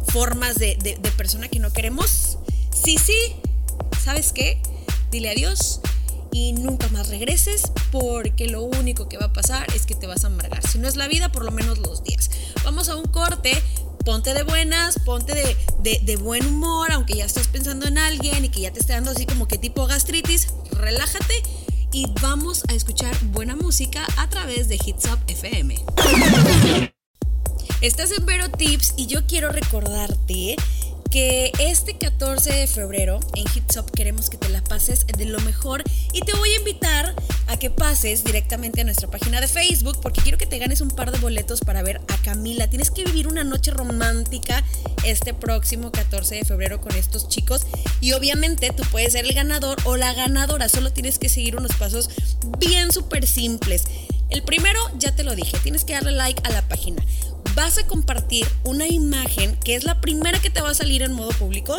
formas 0.08 0.56
de, 0.56 0.76
de 0.76 1.10
persona 1.12 1.48
que 1.48 1.58
no 1.58 1.72
queremos? 1.72 2.38
Sí, 2.72 2.96
sí. 2.96 3.36
¿Sabes 4.02 4.32
qué? 4.32 4.60
Dile 5.10 5.30
adiós 5.30 5.80
y 6.32 6.52
nunca 6.52 6.88
más 6.88 7.08
regreses 7.08 7.62
porque 7.90 8.46
lo 8.46 8.62
único 8.62 9.08
que 9.08 9.18
va 9.18 9.26
a 9.26 9.32
pasar 9.32 9.66
es 9.74 9.86
que 9.86 9.94
te 9.94 10.06
vas 10.06 10.24
a 10.24 10.28
amargar. 10.28 10.66
Si 10.66 10.78
no 10.78 10.88
es 10.88 10.96
la 10.96 11.08
vida, 11.08 11.30
por 11.30 11.44
lo 11.44 11.50
menos 11.50 11.78
los 11.78 12.04
días. 12.04 12.30
Vamos 12.64 12.88
a 12.88 12.96
un 12.96 13.06
corte. 13.06 13.52
Ponte 14.04 14.32
de 14.32 14.44
buenas, 14.44 14.98
ponte 15.00 15.34
de, 15.34 16.00
de, 16.00 16.16
buen 16.16 16.46
humor, 16.46 16.90
aunque 16.90 17.16
ya 17.16 17.26
estés 17.26 17.48
pensando 17.48 17.86
en 17.86 17.98
alguien 17.98 18.46
y 18.46 18.48
que 18.48 18.62
ya 18.62 18.72
te 18.72 18.80
esté 18.80 18.94
dando 18.94 19.10
así 19.10 19.26
como 19.26 19.46
que 19.46 19.58
tipo 19.58 19.86
gastritis, 19.86 20.48
relájate 20.70 21.42
y 21.92 22.06
vamos 22.22 22.62
a 22.68 22.72
escuchar 22.72 23.14
buena 23.26 23.56
música 23.56 24.06
a 24.16 24.30
través 24.30 24.68
de 24.68 24.76
Hits 24.76 25.04
Up 25.04 25.18
FM. 25.26 25.84
Estás 27.82 28.12
en 28.12 28.24
Vero 28.24 28.50
Tips 28.50 28.94
y 28.96 29.06
yo 29.06 29.26
quiero 29.26 29.50
recordarte 29.50 30.56
que 31.10 31.50
este 31.58 31.98
14 31.98 32.52
de 32.52 32.66
febrero 32.68 33.18
en 33.34 33.44
Hits 33.52 33.76
Up 33.78 33.90
queremos 33.90 34.30
que 34.30 34.38
te 34.38 34.48
la 34.48 34.62
pases 34.62 35.04
de 35.06 35.24
lo 35.24 35.40
mejor 35.40 35.82
y 36.12 36.20
te 36.20 36.32
voy 36.34 36.50
a 36.50 36.58
invitar 36.58 37.14
a 37.48 37.56
que 37.58 37.68
pases 37.68 38.22
directamente 38.22 38.80
a 38.80 38.84
nuestra 38.84 39.10
página 39.10 39.40
de 39.40 39.48
Facebook 39.48 39.98
porque 40.00 40.20
quiero 40.20 40.38
que 40.38 40.46
te 40.46 40.58
ganes 40.58 40.80
un 40.80 40.90
par 40.90 41.10
de 41.10 41.18
boletos 41.18 41.60
para 41.60 41.82
ver 41.82 42.00
a 42.08 42.16
Camila. 42.18 42.70
Tienes 42.70 42.92
que 42.92 43.04
vivir 43.04 43.26
una 43.26 43.42
noche 43.42 43.72
romántica 43.72 44.62
este 45.04 45.34
próximo 45.34 45.90
14 45.90 46.36
de 46.36 46.44
febrero 46.44 46.80
con 46.80 46.94
estos 46.94 47.28
chicos 47.28 47.66
y 48.00 48.12
obviamente 48.12 48.70
tú 48.70 48.84
puedes 48.92 49.12
ser 49.14 49.24
el 49.24 49.34
ganador 49.34 49.78
o 49.84 49.96
la 49.96 50.14
ganadora, 50.14 50.68
solo 50.68 50.92
tienes 50.92 51.18
que 51.18 51.28
seguir 51.28 51.56
unos 51.56 51.74
pasos 51.74 52.08
bien 52.58 52.92
súper 52.92 53.26
simples. 53.26 53.84
El 54.30 54.42
primero, 54.42 54.80
ya 54.98 55.14
te 55.14 55.24
lo 55.24 55.34
dije, 55.34 55.58
tienes 55.62 55.84
que 55.84 55.92
darle 55.92 56.12
like 56.12 56.40
a 56.44 56.50
la 56.50 56.66
página 56.68 57.04
vas 57.54 57.78
a 57.78 57.86
compartir 57.86 58.46
una 58.64 58.86
imagen 58.86 59.56
que 59.56 59.74
es 59.74 59.84
la 59.84 60.00
primera 60.00 60.40
que 60.40 60.50
te 60.50 60.60
va 60.60 60.70
a 60.70 60.74
salir 60.74 61.02
en 61.02 61.12
modo 61.12 61.30
público. 61.30 61.76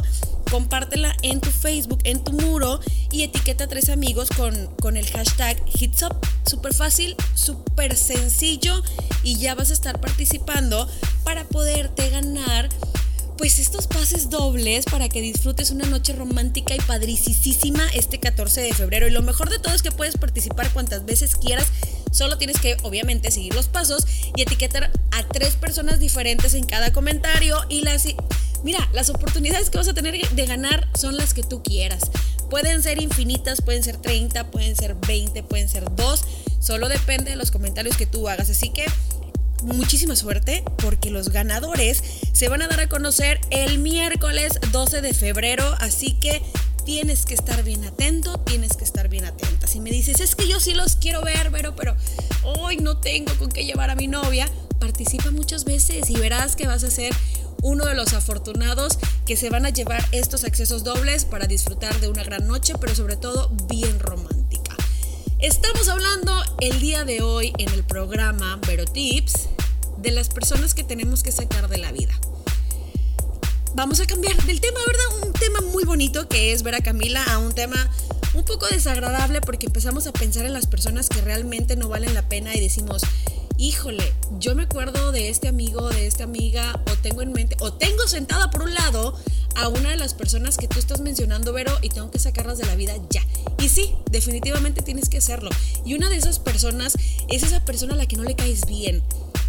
Compártela 0.50 1.16
en 1.22 1.40
tu 1.40 1.50
Facebook, 1.50 2.00
en 2.04 2.24
tu 2.24 2.34
muro 2.34 2.80
y 3.12 3.24
etiqueta 3.24 3.66
a 3.66 3.68
tres 3.68 3.90
amigos 3.90 4.30
con, 4.30 4.68
con 4.78 4.98
el 4.98 5.10
hashtag 5.10 5.58
HitsUp. 5.74 6.14
Súper 6.46 6.74
fácil, 6.74 7.16
súper 7.36 7.96
sencillo 7.96 8.84
y 9.24 9.38
ya 9.38 9.56
vas 9.56 9.70
a 9.72 9.74
estar 9.74 10.00
participando 10.02 10.90
para 11.24 11.46
poderte 11.46 12.10
ganar 12.10 12.70
pues 13.42 13.58
estos 13.58 13.88
pases 13.88 14.30
dobles 14.30 14.86
para 14.86 15.10
que 15.10 15.20
disfrutes 15.20 15.72
una 15.72 15.88
noche 15.88 16.14
romántica 16.14 16.76
y 16.76 16.78
padricísima 16.78 17.88
este 17.96 18.20
14 18.20 18.62
de 18.62 18.72
febrero. 18.72 19.08
Y 19.08 19.10
lo 19.10 19.24
mejor 19.24 19.50
de 19.50 19.58
todo 19.58 19.74
es 19.74 19.82
que 19.82 19.92
puedes 19.92 20.16
participar 20.16 20.72
cuantas 20.72 21.06
veces 21.08 21.36
quieras. 21.36 21.66
Solo 22.12 22.38
tienes 22.38 22.60
que, 22.60 22.78
obviamente, 22.84 23.32
seguir 23.32 23.56
los 23.56 23.68
pasos 23.68 24.06
y 24.36 24.44
etiquetar 24.44 24.92
a 25.10 25.24
tres 25.24 25.56
personas 25.56 26.00
diferentes 26.00 26.54
en 26.54 26.66
cada 26.66 26.94
comentario. 26.94 27.58
Y 27.68 27.82
las. 27.82 28.06
Mira, 28.64 28.88
las 28.94 29.10
oportunidades 29.10 29.72
que 29.72 29.80
vas 29.80 29.88
a 29.88 29.96
tener 29.96 30.30
de 30.30 30.46
ganar 30.46 30.88
son 30.94 31.18
las 31.18 31.34
que 31.34 31.42
tú 31.42 31.64
quieras. 31.64 32.12
Pueden 32.52 32.84
ser 32.84 33.02
infinitas, 33.02 33.64
pueden 33.64 33.82
ser 33.82 33.98
30, 33.98 34.52
pueden 34.52 34.76
ser 34.76 34.94
20, 34.94 35.42
pueden 35.42 35.68
ser 35.68 35.86
2. 35.96 36.24
Solo 36.60 36.90
depende 36.90 37.32
de 37.32 37.38
los 37.38 37.50
comentarios 37.50 37.98
que 37.98 38.06
tú 38.06 38.30
hagas. 38.30 38.52
Así 38.52 38.70
que 38.70 38.86
muchísima 39.64 40.16
suerte 40.16 40.64
porque 40.78 41.10
los 41.10 41.30
ganadores 41.30 42.04
se 42.34 42.50
van 42.50 42.62
a 42.62 42.68
dar 42.68 42.80
a 42.82 42.90
conocer 42.90 43.40
el 43.50 43.80
miércoles 43.80 44.54
12 44.72 45.02
de 45.02 45.14
febrero, 45.14 45.64
así 45.80 46.14
que 46.14 46.42
tienes 46.86 47.26
que 47.26 47.34
estar 47.34 47.64
bien 47.64 47.84
atento, 47.86 48.40
tienes 48.40 48.76
que 48.76 48.84
estar 48.84 49.08
bien 49.08 49.26
atenta. 49.26 49.68
Si 49.68 49.80
me 49.80 49.92
dices, 49.92 50.20
es 50.20 50.36
que 50.36 50.48
yo 50.48 50.60
sí 50.60 50.74
los 50.74 50.96
quiero 50.96 51.22
ver, 51.22 51.50
pero, 51.52 51.76
pero 51.76 51.96
hoy 52.44 52.78
no 52.78 52.98
tengo 52.98 53.34
con 53.38 53.50
qué 53.50 53.66
llevar 53.66 53.90
a 53.90 53.96
mi 53.96 54.08
novia, 54.08 54.50
participa 54.80 55.32
muchas 55.32 55.64
veces 55.64 56.10
y 56.10 56.16
verás 56.16 56.56
que 56.56 56.68
vas 56.68 56.84
a 56.84 56.92
ser 56.92 57.14
uno 57.62 57.86
de 57.86 57.94
los 57.94 58.14
afortunados 58.14 58.98
que 59.26 59.38
se 59.38 59.50
van 59.50 59.66
a 59.66 59.70
llevar 59.70 60.04
estos 60.12 60.44
accesos 60.44 60.84
dobles 60.84 61.26
para 61.26 61.46
disfrutar 61.46 62.00
de 62.00 62.10
una 62.10 62.24
gran 62.24 62.48
noche, 62.48 62.74
pero 62.80 62.96
sobre 62.96 63.16
todo 63.16 63.50
bien 63.68 64.00
romántica. 64.00 64.41
Estamos 65.42 65.90
hablando 65.90 66.32
el 66.60 66.80
día 66.80 67.04
de 67.04 67.24
hoy 67.24 67.52
en 67.58 67.70
el 67.70 67.84
programa 67.84 68.60
Vero 68.68 68.86
Tips 68.86 69.50
de 69.98 70.12
las 70.12 70.30
personas 70.30 70.76
que 70.76 70.84
tenemos 70.84 71.24
que 71.24 71.32
sacar 71.32 71.68
de 71.68 71.80
la 71.80 71.92
vida. 71.92 72.14
Vamos 73.74 74.00
a 74.02 74.06
cambiar 74.06 74.36
del 74.44 74.62
tema, 74.62 74.78
¿verdad? 74.86 75.28
Un 75.28 75.34
tema 75.34 75.62
muy 75.72 75.84
bonito 75.84 76.30
que 76.30 76.54
es 76.54 76.62
ver 76.62 76.76
a 76.76 76.82
Camila 76.82 77.24
a 77.24 77.40
un 77.40 77.54
tema 77.54 77.90
un 78.36 78.46
poco 78.46 78.68
desagradable 78.68 79.42
porque 79.42 79.66
empezamos 79.66 80.06
a 80.06 80.14
pensar 80.14 80.46
en 80.46 80.54
las 80.54 80.68
personas 80.68 81.10
que 81.10 81.22
realmente 81.22 81.76
no 81.76 81.90
valen 81.90 82.14
la 82.14 82.30
pena 82.30 82.56
y 82.56 82.60
decimos, 82.60 83.02
híjole, 83.58 84.14
yo 84.40 84.56
me 84.56 84.64
acuerdo 84.64 85.12
de 85.12 85.30
este 85.30 85.48
amigo, 85.48 85.90
de 85.90 86.08
esta 86.08 86.24
amiga, 86.24 86.82
o 86.92 86.96
tengo 87.02 87.22
en 87.22 87.32
mente, 87.32 87.56
o 87.60 87.74
tengo 87.74 88.08
sentada 88.08 88.50
por 88.50 88.64
un 88.64 88.74
lado 88.74 89.16
a 89.56 89.68
una 89.68 89.90
de 89.90 89.98
las 89.98 90.14
personas 90.14 90.58
que 90.58 90.68
tú 90.68 90.80
estás 90.80 91.02
mencionando, 91.02 91.54
Vero, 91.54 91.78
y 91.82 91.90
tengo 91.90 92.10
que 92.12 92.20
sacarlas 92.20 92.58
de 92.58 92.66
la 92.66 92.76
vida 92.76 92.94
ya. 93.10 93.26
Y 93.60 93.70
sí, 93.70 93.96
definitivamente 94.10 94.82
tienes 94.82 95.10
que 95.10 95.18
hacerlo. 95.18 95.50
Y 95.86 95.94
una 95.94 96.10
de 96.10 96.16
esas 96.16 96.40
personas 96.40 96.94
es 97.30 97.44
esa 97.44 97.64
persona 97.66 97.94
a 97.94 97.98
la 97.98 98.06
que 98.06 98.18
no 98.18 98.24
le 98.24 98.36
caes 98.36 98.66
bien. 98.66 99.04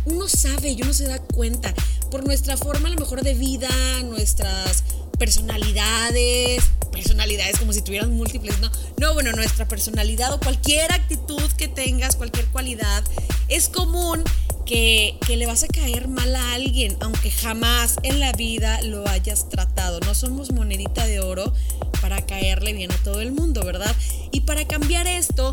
Uno 0.05 0.29
sabe 0.29 0.71
y 0.71 0.83
uno 0.83 0.93
se 0.93 1.07
da 1.07 1.19
cuenta 1.21 1.73
por 2.11 2.25
nuestra 2.25 2.57
forma 2.57 2.89
a 2.89 2.93
lo 2.93 2.99
mejor 2.99 3.23
de 3.23 3.35
vida, 3.35 3.71
nuestras 4.05 4.83
personalidades, 5.19 6.65
personalidades 6.93 7.59
como 7.59 7.73
si 7.73 7.83
tuvieran 7.83 8.13
múltiples, 8.13 8.61
no, 8.61 8.71
no, 8.99 9.15
bueno, 9.15 9.33
nuestra 9.33 9.67
personalidad 9.67 10.33
o 10.33 10.39
cualquier 10.39 10.93
actitud 10.93 11.43
que 11.57 11.67
tengas, 11.67 12.15
cualquier 12.17 12.47
cualidad, 12.47 13.03
es 13.49 13.69
común 13.69 14.23
que, 14.65 15.19
que, 15.27 15.37
le 15.37 15.47
vas 15.47 15.65
a 15.65 15.69
caer 15.69 16.07
mal 16.07 16.37
a 16.37 16.55
alguien, 16.55 16.97
aunque 17.01 17.31
jamás 17.31 17.97
en 18.05 18.21
la 18.21 18.33
vida 18.33 18.81
lo 18.83 19.09
hayas 19.09 19.49
tratado. 19.49 19.99
No 20.01 20.15
somos 20.15 20.53
monedita 20.53 21.07
de 21.07 21.21
oro 21.21 21.53
para 22.01 22.25
caerle 22.25 22.73
bien 22.73 22.93
a 22.93 22.97
todo 22.99 23.21
el 23.21 23.33
mundo, 23.33 23.65
¿verdad? 23.65 23.95
Y 24.31 24.43
para 24.43 24.67
cambiar 24.67 25.09
esto, 25.09 25.53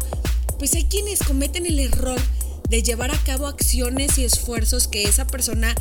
pues 0.60 0.76
hay 0.76 0.84
quienes 0.84 1.20
cometen 1.20 1.66
el 1.66 1.80
error 1.80 2.20
de 2.70 2.84
llevar 2.84 3.12
a 3.12 3.18
cabo 3.24 3.48
acciones 3.48 4.18
y 4.18 4.26
esfuerzos 4.26 4.88
que 4.88 5.04
esa 5.04 5.26
persona 5.26 5.74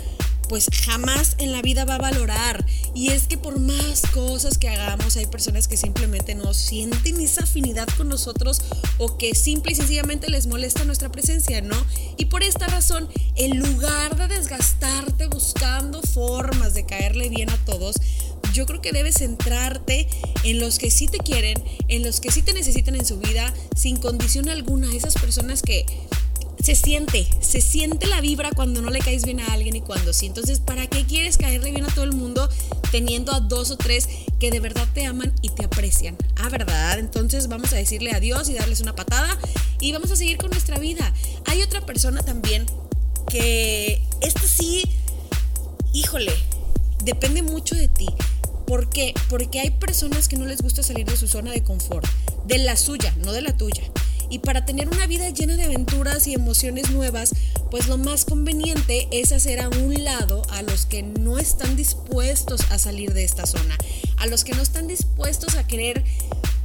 pues 0.49 0.69
jamás 0.85 1.37
en 1.38 1.52
la 1.52 1.62
vida 1.62 1.85
va 1.85 1.97
a 1.97 1.99
valorar. 1.99 2.64
Y 2.95 3.11
es 3.11 3.26
que 3.26 3.38
por 3.38 3.61
más 3.61 4.02
cosas 4.12 4.59
que 4.59 4.69
hagamos, 4.69 5.17
hay 5.17 5.26
personas 5.26 5.69
que 5.69 5.76
simplemente 5.76 6.35
no 6.35 6.55
sienten 6.55 7.21
esa 7.21 7.45
afinidad 7.45 7.88
con 7.97 8.09
nosotros 8.09 8.62
o 8.99 9.19
que 9.19 9.35
simple 9.35 9.73
y 9.73 9.75
sencillamente 9.75 10.31
les 10.31 10.47
molesta 10.47 10.85
nuestra 10.85 11.11
presencia, 11.11 11.61
¿no? 11.61 11.76
Y 12.17 12.26
por 12.26 12.43
esta 12.43 12.67
razón, 12.67 13.09
en 13.37 13.59
lugar 13.59 14.17
de 14.17 14.28
desgastarte 14.35 15.26
buscando 15.26 16.02
formas 16.02 16.75
de 16.75 16.87
caerle 16.87 17.28
bien 17.28 17.50
a 17.50 17.57
todos, 17.64 17.97
yo 18.52 18.67
creo 18.67 18.81
que 18.81 18.93
debes 18.93 19.17
centrarte 19.17 20.09
en 20.45 20.59
los 20.59 20.78
que 20.78 20.90
sí 20.90 21.07
te 21.07 21.19
quieren, 21.19 21.62
en 21.88 22.02
los 22.02 22.21
que 22.21 22.33
sí 22.33 22.43
te 22.43 22.52
necesitan 22.52 22.95
en 22.95 23.07
su 23.07 23.19
vida, 23.19 23.52
sin 23.76 23.97
condición 23.97 24.49
alguna. 24.49 24.93
Esas 24.95 25.14
personas 25.14 25.62
que 25.62 25.87
se 26.62 26.75
siente, 26.75 27.29
se 27.41 27.61
siente 27.61 28.07
la 28.07 28.21
vibra 28.21 28.50
cuando 28.53 28.83
no 28.83 28.91
le 28.91 28.99
caes 29.00 29.25
bien 29.25 29.41
a 29.41 29.47
alguien 29.47 29.77
y 29.77 29.81
cuando 29.81 30.12
sí. 30.12 30.27
Entonces, 30.27 30.61
¿para 30.61 30.87
qué 30.87 31.05
quieres 31.05 31.38
caerle 31.38 31.71
bien 31.71 31.85
a 31.85 31.95
todo 31.95 32.05
el 32.05 32.12
mundo 32.12 32.49
teniendo 32.91 33.33
a 33.33 33.41
dos 33.41 33.71
o 33.71 33.77
tres 33.77 34.09
que 34.38 34.50
de 34.50 34.61
verdad 34.61 34.87
te 34.93 35.07
aman 35.07 35.33
y 35.43 35.50
te 35.50 35.65
aprecian? 35.65 36.17
Ah, 36.37 36.49
¿verdad? 36.49 36.99
Entonces 36.99 37.49
vamos 37.49 37.73
a 37.73 37.77
decirle 37.77 38.12
adiós 38.12 38.49
y 38.49 38.55
darles 38.55 38.81
una 38.81 38.95
patada 38.95 39.38
y 39.81 39.93
vamos 39.93 40.11
a 40.11 40.17
seguir 40.17 40.37
con 40.38 40.50
nuestra 40.50 40.79
vida. 40.79 41.12
Hay 41.47 41.62
otra 41.62 41.85
persona 41.87 42.23
también 42.23 42.67
que 43.29 44.03
esta 44.21 44.43
sí, 44.43 44.85
híjole, 45.93 46.33
depende 47.05 47.43
mucho 47.43 47.75
de 47.75 47.88
ti. 47.88 48.09
¿Por 48.67 48.91
qué? 48.91 49.15
Porque 49.31 49.61
hay 49.61 49.71
personas 49.71 50.29
que 50.29 50.37
no 50.37 50.45
les 50.45 50.61
gusta 50.61 50.83
salir 50.83 51.07
de 51.07 51.17
su 51.17 51.27
zona 51.27 51.53
de 51.53 51.62
confort, 51.62 52.07
de 52.47 52.59
la 52.59 52.77
suya, 52.77 53.15
no 53.25 53.33
de 53.33 53.43
la 53.43 53.57
tuya. 53.57 53.83
Y 54.31 54.41
para 54.41 54.65
tener 54.65 54.89
una 54.89 55.07
vida 55.07 55.31
llena 55.31 55.57
de 55.57 55.65
aventuras 55.65 56.27
y 56.27 56.35
emociones 56.35 56.91
nuevas, 56.91 57.35
pues 57.71 57.87
lo 57.89 57.99
más 57.99 58.25
conveniente 58.25 59.09
es 59.11 59.33
hacer 59.33 59.61
a 59.61 59.69
un 59.69 60.05
lado 60.05 60.43
a 60.51 60.63
los 60.63 60.87
que 60.87 61.03
no 61.03 61.39
están 61.39 61.77
dispuestos 61.77 62.61
a 62.71 62.79
salir 62.79 63.13
de 63.15 63.25
esta 63.25 63.47
zona, 63.47 63.77
a 64.17 64.27
los 64.27 64.45
que 64.45 64.53
no 64.53 64.63
están 64.63 64.87
dispuestos 64.87 65.55
a 65.57 65.67
querer 65.67 66.05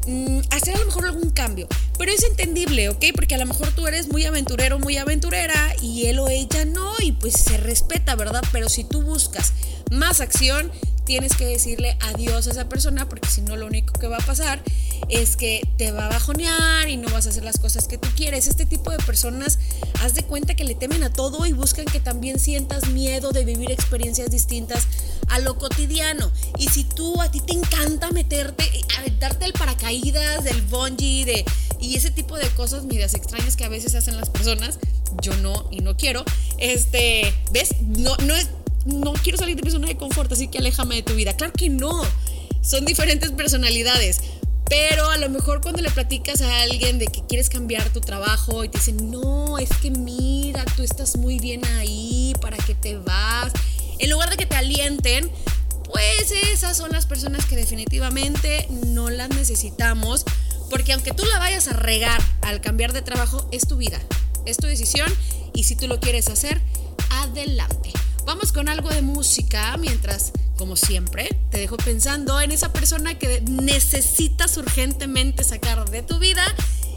mm, 0.08 0.40
hacer 0.52 0.76
a 0.76 0.80
lo 0.80 0.86
mejor 0.86 1.06
algún 1.06 1.30
cambio. 1.30 1.68
Pero 1.98 2.12
es 2.12 2.24
entendible, 2.24 2.90
¿ok? 2.90 3.06
Porque 3.16 3.36
a 3.36 3.38
lo 3.38 3.46
mejor 3.46 3.70
tú 3.72 3.88
eres 3.88 4.10
muy 4.10 4.26
aventurero, 4.26 4.80
muy 4.80 4.98
aventurera 4.98 5.76
y 5.82 6.08
él 6.08 6.20
o 6.20 6.30
ella 6.30 6.66
no 6.66 6.94
y 7.00 7.14
pues 7.14 7.34
se 7.34 7.58
respeta, 7.58 8.16
¿verdad? 8.16 8.44
Pero 8.52 8.70
si 8.70 8.84
tú 8.84 9.02
buscas 9.02 9.54
más 9.92 10.22
acción, 10.22 10.72
tienes 11.06 11.36
que 11.36 11.46
decirle 11.46 11.98
adiós 12.02 12.48
a 12.48 12.52
esa 12.52 12.70
persona 12.70 13.08
porque 13.08 13.30
si 13.30 13.42
no 13.42 13.56
lo 13.56 13.68
único 13.68 13.94
que 13.94 14.08
va 14.08 14.18
a 14.18 14.26
pasar 14.26 14.62
es 15.10 15.36
que 15.36 15.62
te 15.78 15.92
va 15.92 16.06
a 16.06 16.10
bajonear 16.10 16.88
y 16.90 16.98
no 16.98 17.10
vas 17.10 17.28
a 17.28 17.30
hacer 17.30 17.44
las 17.44 17.60
cosas 17.60 17.88
que 17.88 17.98
tú 17.98 18.08
quieres. 18.16 18.48
Este 18.48 18.66
tipo 18.66 18.92
de 18.92 18.98
personas, 18.98 19.60
haz 20.02 20.14
de 20.14 20.24
cuenta 20.24 20.56
que 20.56 20.64
le 20.64 20.76
temen 20.76 21.04
a 21.04 21.12
todo 21.12 21.46
y 21.46 21.52
buscan 21.52 21.86
que 21.86 22.00
también 22.00 22.40
sientas 22.40 22.90
miedo 22.90 23.32
de 23.32 23.46
vivir 23.46 23.72
experiencias 23.72 24.32
distintas 24.32 24.88
a 25.30 25.40
lo 25.40 25.58
cotidiano. 25.58 26.32
Y 26.58 26.70
si 26.70 26.84
tú 26.84 27.22
a 27.22 27.32
ti 27.32 27.42
te 27.42 27.54
encanta 27.54 28.12
meterte, 28.12 28.64
aventarte 28.98 29.46
el 29.46 29.54
paracaídas, 29.54 30.44
del 30.44 30.62
bungee, 30.64 31.26
de 31.26 31.46
y 31.80 31.98
ese 31.98 32.12
tipo 32.12 32.38
de 32.38 32.48
cosas 32.52 32.86
medias 32.86 33.14
extrañas 33.14 33.58
que 33.58 33.66
a 33.66 33.70
veces 33.70 33.94
hacen 33.94 34.16
las 34.16 34.30
personas, 34.30 34.80
yo 35.22 35.36
no 35.38 35.68
y 35.70 35.82
no 35.82 35.98
quiero. 35.98 36.24
Este, 36.58 37.34
¿ves? 37.52 37.76
No 37.82 38.16
no 38.18 38.36
es 38.36 38.48
no 38.86 39.14
quiero 39.14 39.38
salir 39.38 39.56
de 39.56 39.64
mi 39.64 39.72
zona 39.72 39.88
de 39.88 39.98
confort, 39.98 40.32
así 40.32 40.48
que 40.48 40.58
aléjame 40.58 40.96
de 40.96 41.04
tu 41.04 41.14
vida. 41.14 41.36
Claro 41.36 41.54
que 41.54 41.70
no. 41.70 42.04
Son 42.62 42.86
diferentes 42.86 43.32
personalidades. 43.32 44.22
Pero 44.70 45.10
a 45.10 45.18
lo 45.18 45.30
mejor 45.30 45.62
cuando 45.62 45.82
le 45.82 45.92
platicas 45.92 46.42
a 46.42 46.62
alguien 46.62 46.98
de 46.98 47.08
que 47.08 47.22
quieres 47.28 47.50
cambiar 47.50 47.88
tu 47.90 48.02
trabajo 48.02 48.64
y 48.64 48.70
te 48.70 48.80
dicen, 48.80 49.12
no, 49.12 49.60
es 49.60 49.70
que 49.82 49.92
mira, 49.92 50.66
tú 50.78 50.84
estás 50.84 51.18
muy 51.18 51.38
bien 51.40 51.64
ahí, 51.78 52.34
¿para 52.42 52.58
qué 52.58 52.74
te 52.74 52.98
vas? 52.98 53.52
En 54.00 54.10
lugar 54.10 54.30
de 54.30 54.38
que 54.38 54.46
te 54.46 54.56
alienten, 54.56 55.30
pues 55.84 56.32
esas 56.52 56.76
son 56.78 56.92
las 56.92 57.06
personas 57.06 57.46
que 57.46 57.56
definitivamente 57.56 58.68
no 58.88 59.10
las 59.10 59.30
necesitamos, 59.30 60.26
porque 60.70 60.94
aunque 60.94 61.12
tú 61.12 61.24
la 61.26 61.40
vayas 61.40 61.68
a 61.68 61.74
regar 61.74 62.20
al 62.42 62.62
cambiar 62.62 62.94
de 62.94 63.02
trabajo, 63.02 63.48
es 63.52 63.68
tu 63.68 63.76
vida, 63.78 64.00
es 64.46 64.58
tu 64.58 64.66
decisión 64.66 65.14
y 65.54 65.66
si 65.66 65.76
tú 65.76 65.88
lo 65.88 66.00
quieres 66.00 66.30
hacer, 66.30 66.62
adelante. 67.12 67.92
Vamos 68.26 68.54
con 68.54 68.70
algo 68.70 68.90
de 68.90 69.02
música 69.02 69.76
mientras, 69.78 70.32
como 70.58 70.76
siempre, 70.76 71.28
te 71.52 71.60
dejo 71.60 71.76
pensando 71.76 72.40
en 72.40 72.52
esa 72.52 72.72
persona 72.72 73.20
que 73.20 73.42
necesitas 73.42 74.56
urgentemente 74.58 75.44
sacar 75.44 75.90
de 75.90 76.04
tu 76.04 76.20
vida 76.20 76.44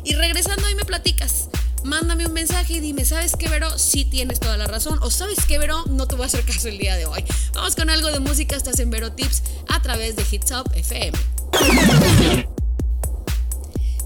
y 0.04 0.14
regresando 0.14 0.64
ahí 0.66 0.74
me 0.76 0.84
platicas. 0.84 1.48
Mándame 1.82 2.26
un 2.26 2.32
mensaje 2.32 2.74
y 2.74 2.80
dime, 2.80 3.04
¿sabes 3.04 3.34
qué, 3.36 3.48
Vero? 3.48 3.76
Sí 3.78 4.04
tienes 4.04 4.38
toda 4.40 4.56
la 4.56 4.66
razón. 4.66 4.98
O 5.02 5.10
¿sabes 5.10 5.38
qué, 5.46 5.58
Vero? 5.58 5.84
No 5.86 6.06
te 6.06 6.14
voy 6.14 6.24
a 6.24 6.26
hacer 6.26 6.44
caso 6.44 6.68
el 6.68 6.78
día 6.78 6.96
de 6.96 7.06
hoy. 7.06 7.24
Vamos 7.54 7.74
con 7.74 7.90
algo 7.90 8.10
de 8.10 8.20
música. 8.20 8.56
Estás 8.56 8.78
en 8.78 8.90
Vero 8.90 9.12
Tips 9.12 9.42
a 9.68 9.82
través 9.82 10.14
de 10.16 10.24
Hits 10.30 10.52
Up 10.52 10.70
FM. 10.74 11.18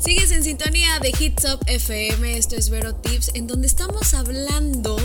Sigues 0.02 0.30
en 0.30 0.42
sintonía 0.42 0.98
de 1.00 1.12
Hits 1.18 1.44
Up 1.44 1.60
FM. 1.66 2.36
Esto 2.36 2.56
es 2.56 2.70
Vero 2.70 2.94
Tips, 2.94 3.32
en 3.34 3.46
donde 3.46 3.66
estamos 3.66 4.14
hablando 4.14 4.96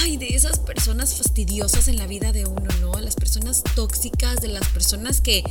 ay, 0.00 0.16
de 0.16 0.28
esas 0.28 0.58
personas 0.58 1.14
fastidiosas 1.14 1.88
en 1.88 1.96
la 1.96 2.06
vida 2.06 2.32
de 2.32 2.46
uno, 2.46 2.68
¿no? 2.80 2.92
Las 3.00 3.14
personas 3.14 3.62
tóxicas, 3.74 4.40
de 4.40 4.48
las 4.48 4.66
personas 4.68 5.20
que, 5.20 5.44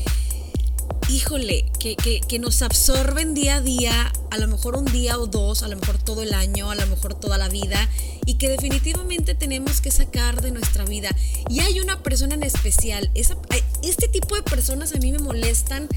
híjole, 1.10 1.72
que, 1.80 1.96
que, 1.96 2.40
nos 2.40 2.62
absorben 2.62 3.34
día 3.34 3.56
a 3.56 3.62
día, 3.62 4.12
a 4.30 4.38
lo 4.38 4.48
mejor 4.48 4.76
un 4.76 4.86
día 4.86 5.18
o 5.18 5.28
dos, 5.28 5.64
a 5.64 5.68
lo 5.68 5.76
mejor 5.78 5.98
todo 5.98 6.22
el 6.22 6.34
año, 6.34 6.72
a 6.72 6.76
lo 6.76 6.86
mejor 6.88 7.14
toda 7.14 7.38
la 7.38 7.50
vida, 7.50 7.90
y 8.26 8.36
que 8.36 8.50
definitivamente 8.50 9.36
tenemos 9.36 9.82
que 9.82 9.92
sacar 9.92 10.42
de 10.42 10.52
nuestra 10.52 10.86
vida. 10.86 11.10
Y 11.50 11.62
hay 11.62 11.80
una 11.80 12.04
persona 12.04 12.36
en 12.36 12.44
especial, 12.44 13.10
este 13.14 14.08
tipo 14.08 14.36
de 14.36 14.44
personas 14.44 14.94
a 14.94 15.00
mí 15.00 15.12
me 15.12 15.20
molestan 15.20 15.88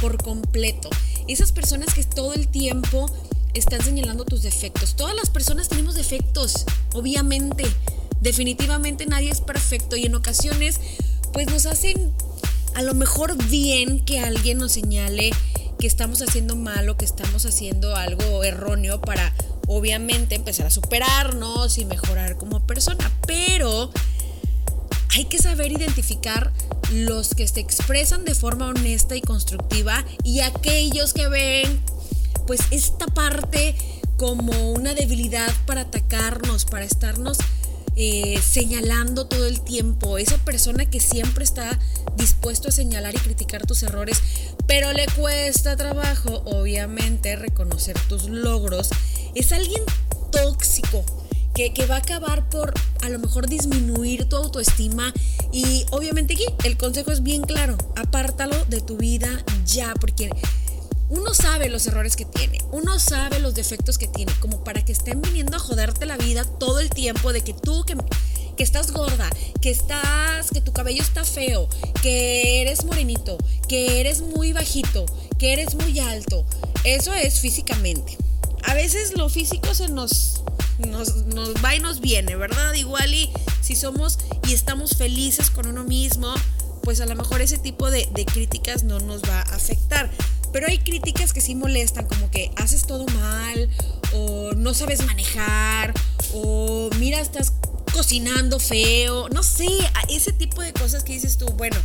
por 0.00 0.22
completo. 0.22 0.90
Esas 1.28 1.52
personas 1.52 1.94
que 1.94 2.04
todo 2.04 2.34
el 2.34 2.48
tiempo 2.48 3.10
están 3.54 3.82
señalando 3.82 4.24
tus 4.24 4.42
defectos. 4.42 4.96
Todas 4.96 5.14
las 5.14 5.30
personas 5.30 5.68
tenemos 5.68 5.94
defectos, 5.94 6.64
obviamente. 6.92 7.64
Definitivamente 8.20 9.06
nadie 9.06 9.30
es 9.30 9.40
perfecto 9.40 9.96
y 9.96 10.06
en 10.06 10.14
ocasiones 10.14 10.80
pues 11.32 11.46
nos 11.48 11.66
hacen 11.66 12.12
a 12.74 12.82
lo 12.82 12.94
mejor 12.94 13.36
bien 13.48 14.04
que 14.04 14.20
alguien 14.20 14.58
nos 14.58 14.72
señale 14.72 15.30
que 15.78 15.86
estamos 15.86 16.22
haciendo 16.22 16.56
mal 16.56 16.88
o 16.88 16.96
que 16.96 17.04
estamos 17.04 17.44
haciendo 17.46 17.94
algo 17.96 18.42
erróneo 18.44 19.00
para 19.00 19.34
obviamente 19.66 20.34
empezar 20.34 20.66
a 20.66 20.70
superarnos 20.70 21.78
y 21.78 21.84
mejorar 21.84 22.36
como 22.36 22.66
persona. 22.66 23.12
Pero 23.26 23.90
hay 25.14 25.26
que 25.26 25.38
saber 25.38 25.70
identificar 25.72 26.52
los 26.92 27.34
que 27.34 27.46
se 27.46 27.60
expresan 27.60 28.24
de 28.24 28.34
forma 28.34 28.68
honesta 28.68 29.16
y 29.16 29.20
constructiva 29.20 30.04
y 30.24 30.40
aquellos 30.40 31.12
que 31.12 31.28
ven 31.28 31.80
pues 32.46 32.60
esta 32.70 33.06
parte 33.06 33.74
como 34.16 34.72
una 34.72 34.94
debilidad 34.94 35.52
para 35.66 35.82
atacarnos, 35.82 36.64
para 36.64 36.84
estarnos 36.84 37.38
eh, 37.96 38.40
señalando 38.42 39.26
todo 39.26 39.46
el 39.46 39.60
tiempo, 39.60 40.18
esa 40.18 40.36
persona 40.38 40.84
que 40.86 40.98
siempre 40.98 41.44
está 41.44 41.78
dispuesto 42.16 42.68
a 42.68 42.72
señalar 42.72 43.14
y 43.14 43.18
criticar 43.18 43.66
tus 43.66 43.84
errores, 43.84 44.20
pero 44.66 44.92
le 44.92 45.06
cuesta 45.06 45.76
trabajo, 45.76 46.42
obviamente, 46.44 47.36
reconocer 47.36 47.96
tus 48.08 48.28
logros, 48.28 48.90
es 49.34 49.52
alguien 49.52 49.82
tóxico. 50.30 51.04
Que, 51.54 51.72
que, 51.72 51.86
va 51.86 51.94
a 51.94 51.98
acabar 51.98 52.48
por 52.48 52.74
a 53.02 53.08
lo 53.08 53.20
mejor 53.20 53.48
disminuir 53.48 54.28
tu 54.28 54.34
autoestima 54.34 55.14
y 55.52 55.86
obviamente 55.92 56.34
aquí 56.34 56.46
el 56.64 56.76
consejo 56.76 57.12
es 57.12 57.22
bien 57.22 57.42
claro, 57.42 57.78
apártalo 57.94 58.56
de 58.64 58.80
tu 58.80 58.96
vida 58.96 59.28
ya, 59.64 59.94
porque 60.00 60.30
uno 61.16 61.32
sabe 61.32 61.68
los 61.68 61.86
errores 61.86 62.16
que 62.16 62.24
tiene, 62.24 62.58
uno 62.72 62.98
sabe 62.98 63.38
los 63.38 63.54
defectos 63.54 63.98
que 63.98 64.08
tiene, 64.08 64.32
como 64.40 64.64
para 64.64 64.84
que 64.84 64.92
estén 64.92 65.22
viniendo 65.22 65.56
a 65.56 65.60
joderte 65.60 66.06
la 66.06 66.16
vida 66.16 66.44
todo 66.44 66.80
el 66.80 66.90
tiempo 66.90 67.32
de 67.32 67.42
que 67.42 67.54
tú 67.54 67.84
que, 67.84 67.96
que 68.56 68.62
estás 68.62 68.92
gorda, 68.92 69.30
que 69.60 69.70
estás, 69.70 70.50
que 70.50 70.60
tu 70.60 70.72
cabello 70.72 71.02
está 71.02 71.24
feo, 71.24 71.68
que 72.02 72.62
eres 72.62 72.84
morenito, 72.84 73.38
que 73.68 74.00
eres 74.00 74.22
muy 74.22 74.52
bajito, 74.52 75.06
que 75.38 75.52
eres 75.52 75.74
muy 75.74 75.98
alto. 76.00 76.44
Eso 76.82 77.14
es 77.14 77.40
físicamente. 77.40 78.18
A 78.64 78.74
veces 78.74 79.16
lo 79.16 79.28
físico 79.28 79.74
se 79.74 79.88
nos, 79.88 80.42
nos, 80.78 81.14
va 81.64 81.76
y 81.76 81.80
nos 81.80 82.00
viene, 82.00 82.34
¿verdad? 82.34 82.74
Igual 82.74 83.14
y 83.14 83.30
si 83.60 83.76
somos 83.76 84.18
y 84.48 84.52
estamos 84.52 84.96
felices 84.96 85.50
con 85.50 85.66
uno 85.66 85.84
mismo, 85.84 86.34
pues 86.82 87.00
a 87.00 87.06
lo 87.06 87.14
mejor 87.14 87.40
ese 87.40 87.58
tipo 87.58 87.90
de, 87.90 88.08
de 88.12 88.24
críticas 88.24 88.82
no 88.82 88.98
nos 89.00 89.22
va 89.22 89.40
a 89.40 89.54
afectar. 89.54 90.10
Pero 90.54 90.68
hay 90.68 90.78
críticas 90.78 91.32
que 91.32 91.40
sí 91.40 91.56
molestan, 91.56 92.06
como 92.06 92.30
que 92.30 92.52
haces 92.54 92.86
todo 92.86 93.06
mal, 93.06 93.68
o 94.12 94.52
no 94.52 94.72
sabes 94.72 95.04
manejar, 95.04 95.92
o 96.32 96.90
mira, 97.00 97.20
estás 97.20 97.54
cocinando 97.92 98.60
feo, 98.60 99.28
no 99.30 99.42
sé, 99.42 99.66
ese 100.08 100.32
tipo 100.32 100.62
de 100.62 100.72
cosas 100.72 101.02
que 101.02 101.12
dices 101.12 101.38
tú, 101.38 101.46
bueno, 101.56 101.76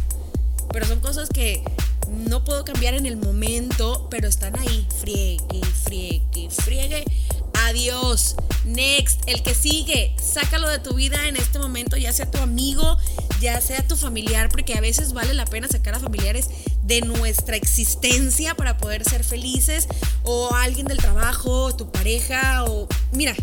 pero 0.72 0.86
son 0.86 1.00
cosas 1.00 1.30
que 1.30 1.64
no 2.10 2.44
puedo 2.44 2.64
cambiar 2.64 2.94
en 2.94 3.08
el 3.08 3.18
momento, 3.18 4.08
pero 4.12 4.28
están 4.28 4.56
ahí, 4.60 4.88
friegue, 5.00 5.62
friegue, 5.86 6.50
friegue. 6.52 7.06
Adiós. 7.66 8.36
Next, 8.66 9.22
el 9.26 9.42
que 9.42 9.56
sigue, 9.56 10.16
sácalo 10.22 10.70
de 10.70 10.80
tu 10.80 10.94
vida 10.94 11.28
en 11.28 11.38
este 11.38 11.58
momento, 11.58 11.98
ya 11.98 12.14
sea 12.14 12.30
tu 12.30 12.38
amigo, 12.38 12.98
ya 13.42 13.60
sea 13.62 13.88
tu 13.88 13.96
familiar, 13.96 14.50
porque 14.50 14.76
a 14.76 14.82
veces 14.82 15.14
vale 15.14 15.34
la 15.34 15.46
pena 15.46 15.68
sacar 15.68 15.96
a 15.96 16.00
familiares 16.00 16.50
de 16.90 17.02
nuestra 17.02 17.56
existencia 17.56 18.56
para 18.56 18.78
poder 18.78 19.06
ser 19.06 19.24
felices, 19.24 19.88
o 20.24 20.54
alguien 20.56 20.88
del 20.88 20.98
trabajo, 20.98 21.74
tu 21.76 21.92
pareja, 21.92 22.66
o 22.66 22.88
mira, 23.14 23.36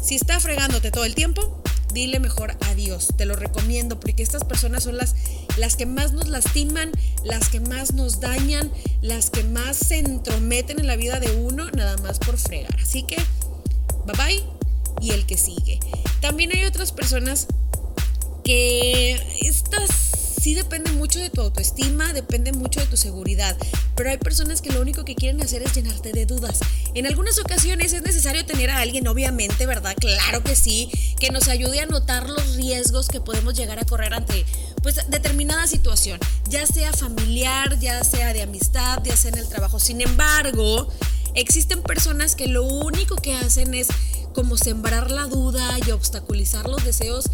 si 0.00 0.14
está 0.14 0.38
fregándote 0.38 0.90
todo 0.90 1.06
el 1.06 1.14
tiempo, 1.14 1.62
dile 1.94 2.20
mejor 2.20 2.54
adiós. 2.68 3.08
Te 3.16 3.24
lo 3.24 3.34
recomiendo 3.34 3.98
porque 3.98 4.22
estas 4.22 4.44
personas 4.44 4.84
son 4.84 4.98
las, 4.98 5.14
las 5.56 5.76
que 5.76 5.86
más 5.86 6.12
nos 6.12 6.28
lastiman, 6.28 6.92
las 7.24 7.48
que 7.48 7.60
más 7.60 7.94
nos 7.94 8.20
dañan, 8.20 8.70
las 9.00 9.30
que 9.30 9.42
más 9.42 9.78
se 9.78 9.98
entrometen 9.98 10.78
en 10.78 10.86
la 10.86 10.96
vida 10.96 11.18
de 11.18 11.30
uno, 11.32 11.70
nada 11.70 11.96
más 11.98 12.18
por 12.18 12.36
fregar. 12.36 12.76
Así 12.80 13.04
que, 13.04 13.16
bye 14.04 14.16
bye 14.16 14.42
y 15.00 15.12
el 15.12 15.24
que 15.24 15.38
sigue. 15.38 15.80
También 16.20 16.52
hay 16.52 16.66
otras 16.66 16.92
personas 16.92 17.46
que 18.44 19.14
estas 19.40 20.15
sí 20.40 20.54
depende 20.54 20.92
mucho 20.92 21.18
de 21.18 21.30
tu 21.30 21.40
autoestima, 21.40 22.12
depende 22.12 22.52
mucho 22.52 22.80
de 22.80 22.86
tu 22.86 22.96
seguridad, 22.96 23.56
pero 23.94 24.10
hay 24.10 24.18
personas 24.18 24.60
que 24.60 24.70
lo 24.70 24.80
único 24.80 25.04
que 25.04 25.14
quieren 25.14 25.42
hacer 25.42 25.62
es 25.62 25.74
llenarte 25.74 26.12
de 26.12 26.26
dudas. 26.26 26.60
En 26.94 27.06
algunas 27.06 27.38
ocasiones 27.38 27.92
es 27.92 28.02
necesario 28.02 28.44
tener 28.46 28.70
a 28.70 28.78
alguien, 28.78 29.08
obviamente, 29.08 29.66
¿verdad? 29.66 29.94
Claro 29.98 30.42
que 30.42 30.56
sí, 30.56 30.90
que 31.18 31.30
nos 31.30 31.48
ayude 31.48 31.80
a 31.80 31.86
notar 31.86 32.28
los 32.28 32.56
riesgos 32.56 33.08
que 33.08 33.20
podemos 33.20 33.54
llegar 33.54 33.78
a 33.78 33.84
correr 33.84 34.14
ante 34.14 34.44
pues 34.82 34.96
determinada 35.08 35.66
situación, 35.66 36.20
ya 36.48 36.66
sea 36.66 36.92
familiar, 36.92 37.78
ya 37.80 38.04
sea 38.04 38.32
de 38.32 38.42
amistad, 38.42 39.02
ya 39.04 39.16
sea 39.16 39.30
en 39.32 39.38
el 39.38 39.48
trabajo. 39.48 39.80
Sin 39.80 40.00
embargo, 40.00 40.88
existen 41.34 41.82
personas 41.82 42.34
que 42.34 42.46
lo 42.46 42.64
único 42.64 43.16
que 43.16 43.34
hacen 43.34 43.74
es 43.74 43.88
como 44.32 44.58
sembrar 44.58 45.10
la 45.10 45.26
duda 45.26 45.78
y 45.86 45.90
obstaculizar 45.90 46.68
los 46.68 46.84
deseos 46.84 47.24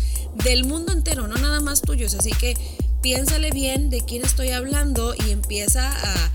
del 0.44 0.64
mundo 0.64 0.92
entero, 0.92 1.26
no 1.26 1.36
nada 1.36 1.60
más 1.60 1.82
tuyos. 1.82 2.14
Así 2.14 2.30
que 2.30 2.56
piénsale 3.02 3.50
bien 3.50 3.90
de 3.90 4.00
quién 4.00 4.24
estoy 4.24 4.50
hablando 4.50 5.14
y 5.26 5.30
empieza 5.30 5.90
a, 5.90 6.30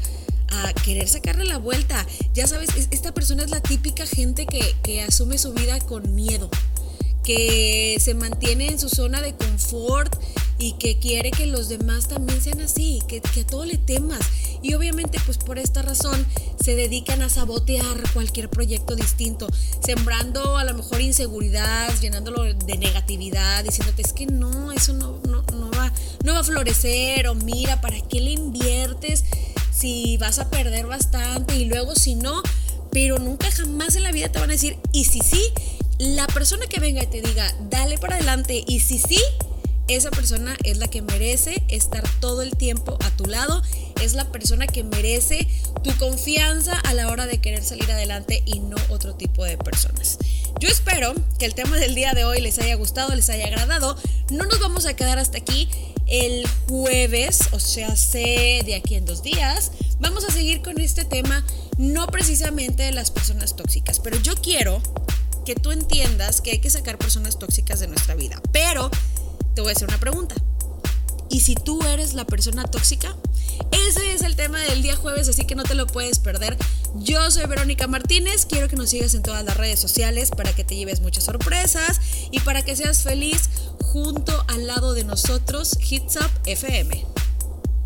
querer 0.84 1.08
sacarle 1.08 1.46
la 1.46 1.58
vuelta. 1.58 2.06
Ya 2.34 2.48
sabes, 2.48 2.70
esta 2.92 3.14
persona 3.14 3.44
es 3.44 3.52
la 3.52 3.62
típica 3.62 4.06
gente 4.06 4.46
que, 4.46 5.02
asume 5.02 5.38
su 5.38 5.54
vida 5.54 5.80
con 5.80 6.16
miedo, 6.16 6.50
que 7.24 7.98
se 8.00 8.14
mantiene 8.14 8.70
en 8.70 8.80
su 8.80 8.90
zona 8.90 9.22
de 9.22 9.34
confort 9.34 10.16
y 10.60 10.74
que 10.74 10.98
quiere 11.00 11.32
que 11.32 11.46
los 11.46 11.70
demás 11.70 12.08
también 12.08 12.42
sean 12.42 12.62
así, 12.62 13.02
que, 13.08 13.22
que, 13.22 13.42
a 13.42 13.46
todo 13.46 13.66
le 13.66 13.78
temas. 13.78 14.22
Y 14.62 14.74
obviamente 14.74 15.20
pues 15.26 15.38
por 15.38 15.60
esta 15.60 15.82
razón 15.82 16.26
se 16.64 16.76
dedican 16.76 17.22
a 17.22 17.30
sabotear 17.30 17.86
cualquier 18.14 18.50
proyecto 18.50 18.96
distinto, 18.96 19.48
sembrando 19.86 20.58
a 20.58 20.64
lo 20.64 20.74
mejor 20.74 21.02
inseguridad, 21.02 21.94
llenándolo 22.02 22.44
de 22.44 22.78
negatividad, 22.78 23.64
diciéndote 23.64 24.02
es 24.02 24.14
que 24.14 24.26
no, 24.26 24.72
eso 24.72 24.94
no, 24.94 25.20
no, 25.28 25.44
no, 25.54 25.72
va, 25.72 25.94
no 26.24 26.34
va 26.34 26.40
a 26.40 26.44
florecer 26.44 27.28
o 27.28 27.36
mira, 27.36 27.80
¿para 27.82 28.02
qué 28.02 28.20
le 28.20 28.32
inviertes 28.32 29.26
si 29.72 30.18
vas 30.18 30.40
a 30.40 30.50
perder 30.50 30.88
bastante 30.88 31.56
y 31.56 31.66
luego 31.66 31.96
si 31.96 32.16
no? 32.16 32.42
Pero 32.92 33.20
nunca 33.20 33.52
jamás 33.52 33.96
en 33.96 34.04
la 34.04 34.12
vida 34.12 34.30
te 34.30 34.40
van 34.40 34.50
a 34.50 34.54
decir, 34.54 34.78
y 34.92 35.06
si 35.06 35.20
sí, 35.20 35.42
la 36.00 36.26
persona 36.28 36.66
que 36.68 36.80
venga 36.80 37.04
y 37.04 37.08
te 37.08 37.22
diga, 37.22 37.54
dale 37.70 37.98
para 37.98 38.16
adelante, 38.16 38.64
y 38.68 38.80
si 38.80 38.98
sí, 38.98 39.20
esa 39.88 40.12
persona 40.12 40.56
es 40.64 40.78
la 40.78 40.88
que 40.88 41.02
merece 41.02 41.64
estar 41.68 42.04
todo 42.20 42.42
el 42.42 42.56
tiempo 42.58 42.98
a 43.04 43.10
tu 43.12 43.26
lado 43.26 43.62
es 44.02 44.14
la 44.14 44.32
persona 44.32 44.68
que 44.68 44.84
merece 44.84 45.48
tu 45.84 45.96
confianza 45.98 46.80
a 46.80 46.94
la 46.94 47.08
hora 47.10 47.26
de 47.26 47.40
querer 47.40 47.64
salir 47.64 47.92
adelante 47.92 48.44
y 48.46 48.60
no 48.60 48.78
otro 48.90 49.16
tipo 49.16 49.44
de 49.44 49.58
personas. 49.58 50.18
Yo 50.60 50.70
espero 50.70 51.14
que 51.40 51.46
el 51.46 51.54
tema 51.54 51.78
del 51.78 51.96
día 51.96 52.14
de 52.14 52.26
hoy 52.26 52.42
les 52.42 52.60
haya 52.60 52.76
gustado, 52.76 53.16
les 53.16 53.30
haya 53.30 53.48
agradado. 53.48 53.98
No 54.32 54.46
nos 54.46 54.60
vamos 54.60 54.86
a 54.86 54.96
quedar 54.96 55.20
hasta 55.20 55.38
aquí. 55.38 55.70
El 56.08 56.48
jueves, 56.68 57.42
o 57.52 57.60
sea, 57.60 57.96
sé 57.96 58.62
de 58.66 58.76
aquí 58.76 58.96
en 58.96 59.06
dos 59.06 59.24
días, 59.24 59.72
vamos 60.00 60.24
a 60.24 60.32
seguir 60.32 60.62
con 60.62 60.80
este 60.80 61.04
tema, 61.04 61.46
no 61.78 62.08
precisamente 62.08 62.84
de 62.84 62.94
las 62.94 63.12
personas 63.12 63.58
tóxicas, 63.58 64.00
pero 64.00 64.18
yo 64.22 64.34
quiero 64.36 64.82
que 65.46 65.56
tú 65.56 65.72
entiendas 65.72 66.40
que 66.40 66.52
hay 66.52 66.60
que 66.60 66.70
sacar 66.70 66.98
personas 66.98 67.40
tóxicas 67.40 67.82
de 67.82 67.88
nuestra 67.88 68.16
vida. 68.16 68.42
Pero 68.54 68.90
te 69.58 69.62
voy 69.62 69.72
a 69.72 69.74
hacer 69.74 69.88
una 69.88 70.00
pregunta. 70.00 70.36
¿Y 71.32 71.40
si 71.40 71.56
tú 71.56 71.82
eres 71.82 72.14
la 72.14 72.26
persona 72.26 72.66
tóxica? 72.66 73.16
Ese 73.72 74.14
es 74.14 74.22
el 74.22 74.36
tema 74.36 74.60
del 74.60 74.84
día 74.84 74.96
jueves, 74.96 75.28
así 75.30 75.46
que 75.46 75.56
no 75.56 75.64
te 75.64 75.74
lo 75.74 75.88
puedes 75.88 76.20
perder. 76.20 76.56
Yo 76.98 77.32
soy 77.32 77.48
Verónica 77.48 77.88
Martínez, 77.88 78.46
quiero 78.46 78.68
que 78.68 78.76
nos 78.76 78.92
sigas 78.92 79.16
en 79.16 79.24
todas 79.24 79.44
las 79.44 79.58
redes 79.58 79.80
sociales 79.80 80.30
para 80.30 80.54
que 80.54 80.64
te 80.64 80.76
lleves 80.76 81.02
muchas 81.02 81.24
sorpresas 81.24 82.00
y 82.30 82.40
para 82.42 82.62
que 82.62 82.76
seas 82.76 83.02
feliz 83.02 83.50
junto 83.82 84.46
al 84.48 84.68
lado 84.68 84.94
de 84.94 85.06
nosotros, 85.06 85.76
Hits 85.90 86.18
Up 86.18 86.30
FM. 86.46 87.17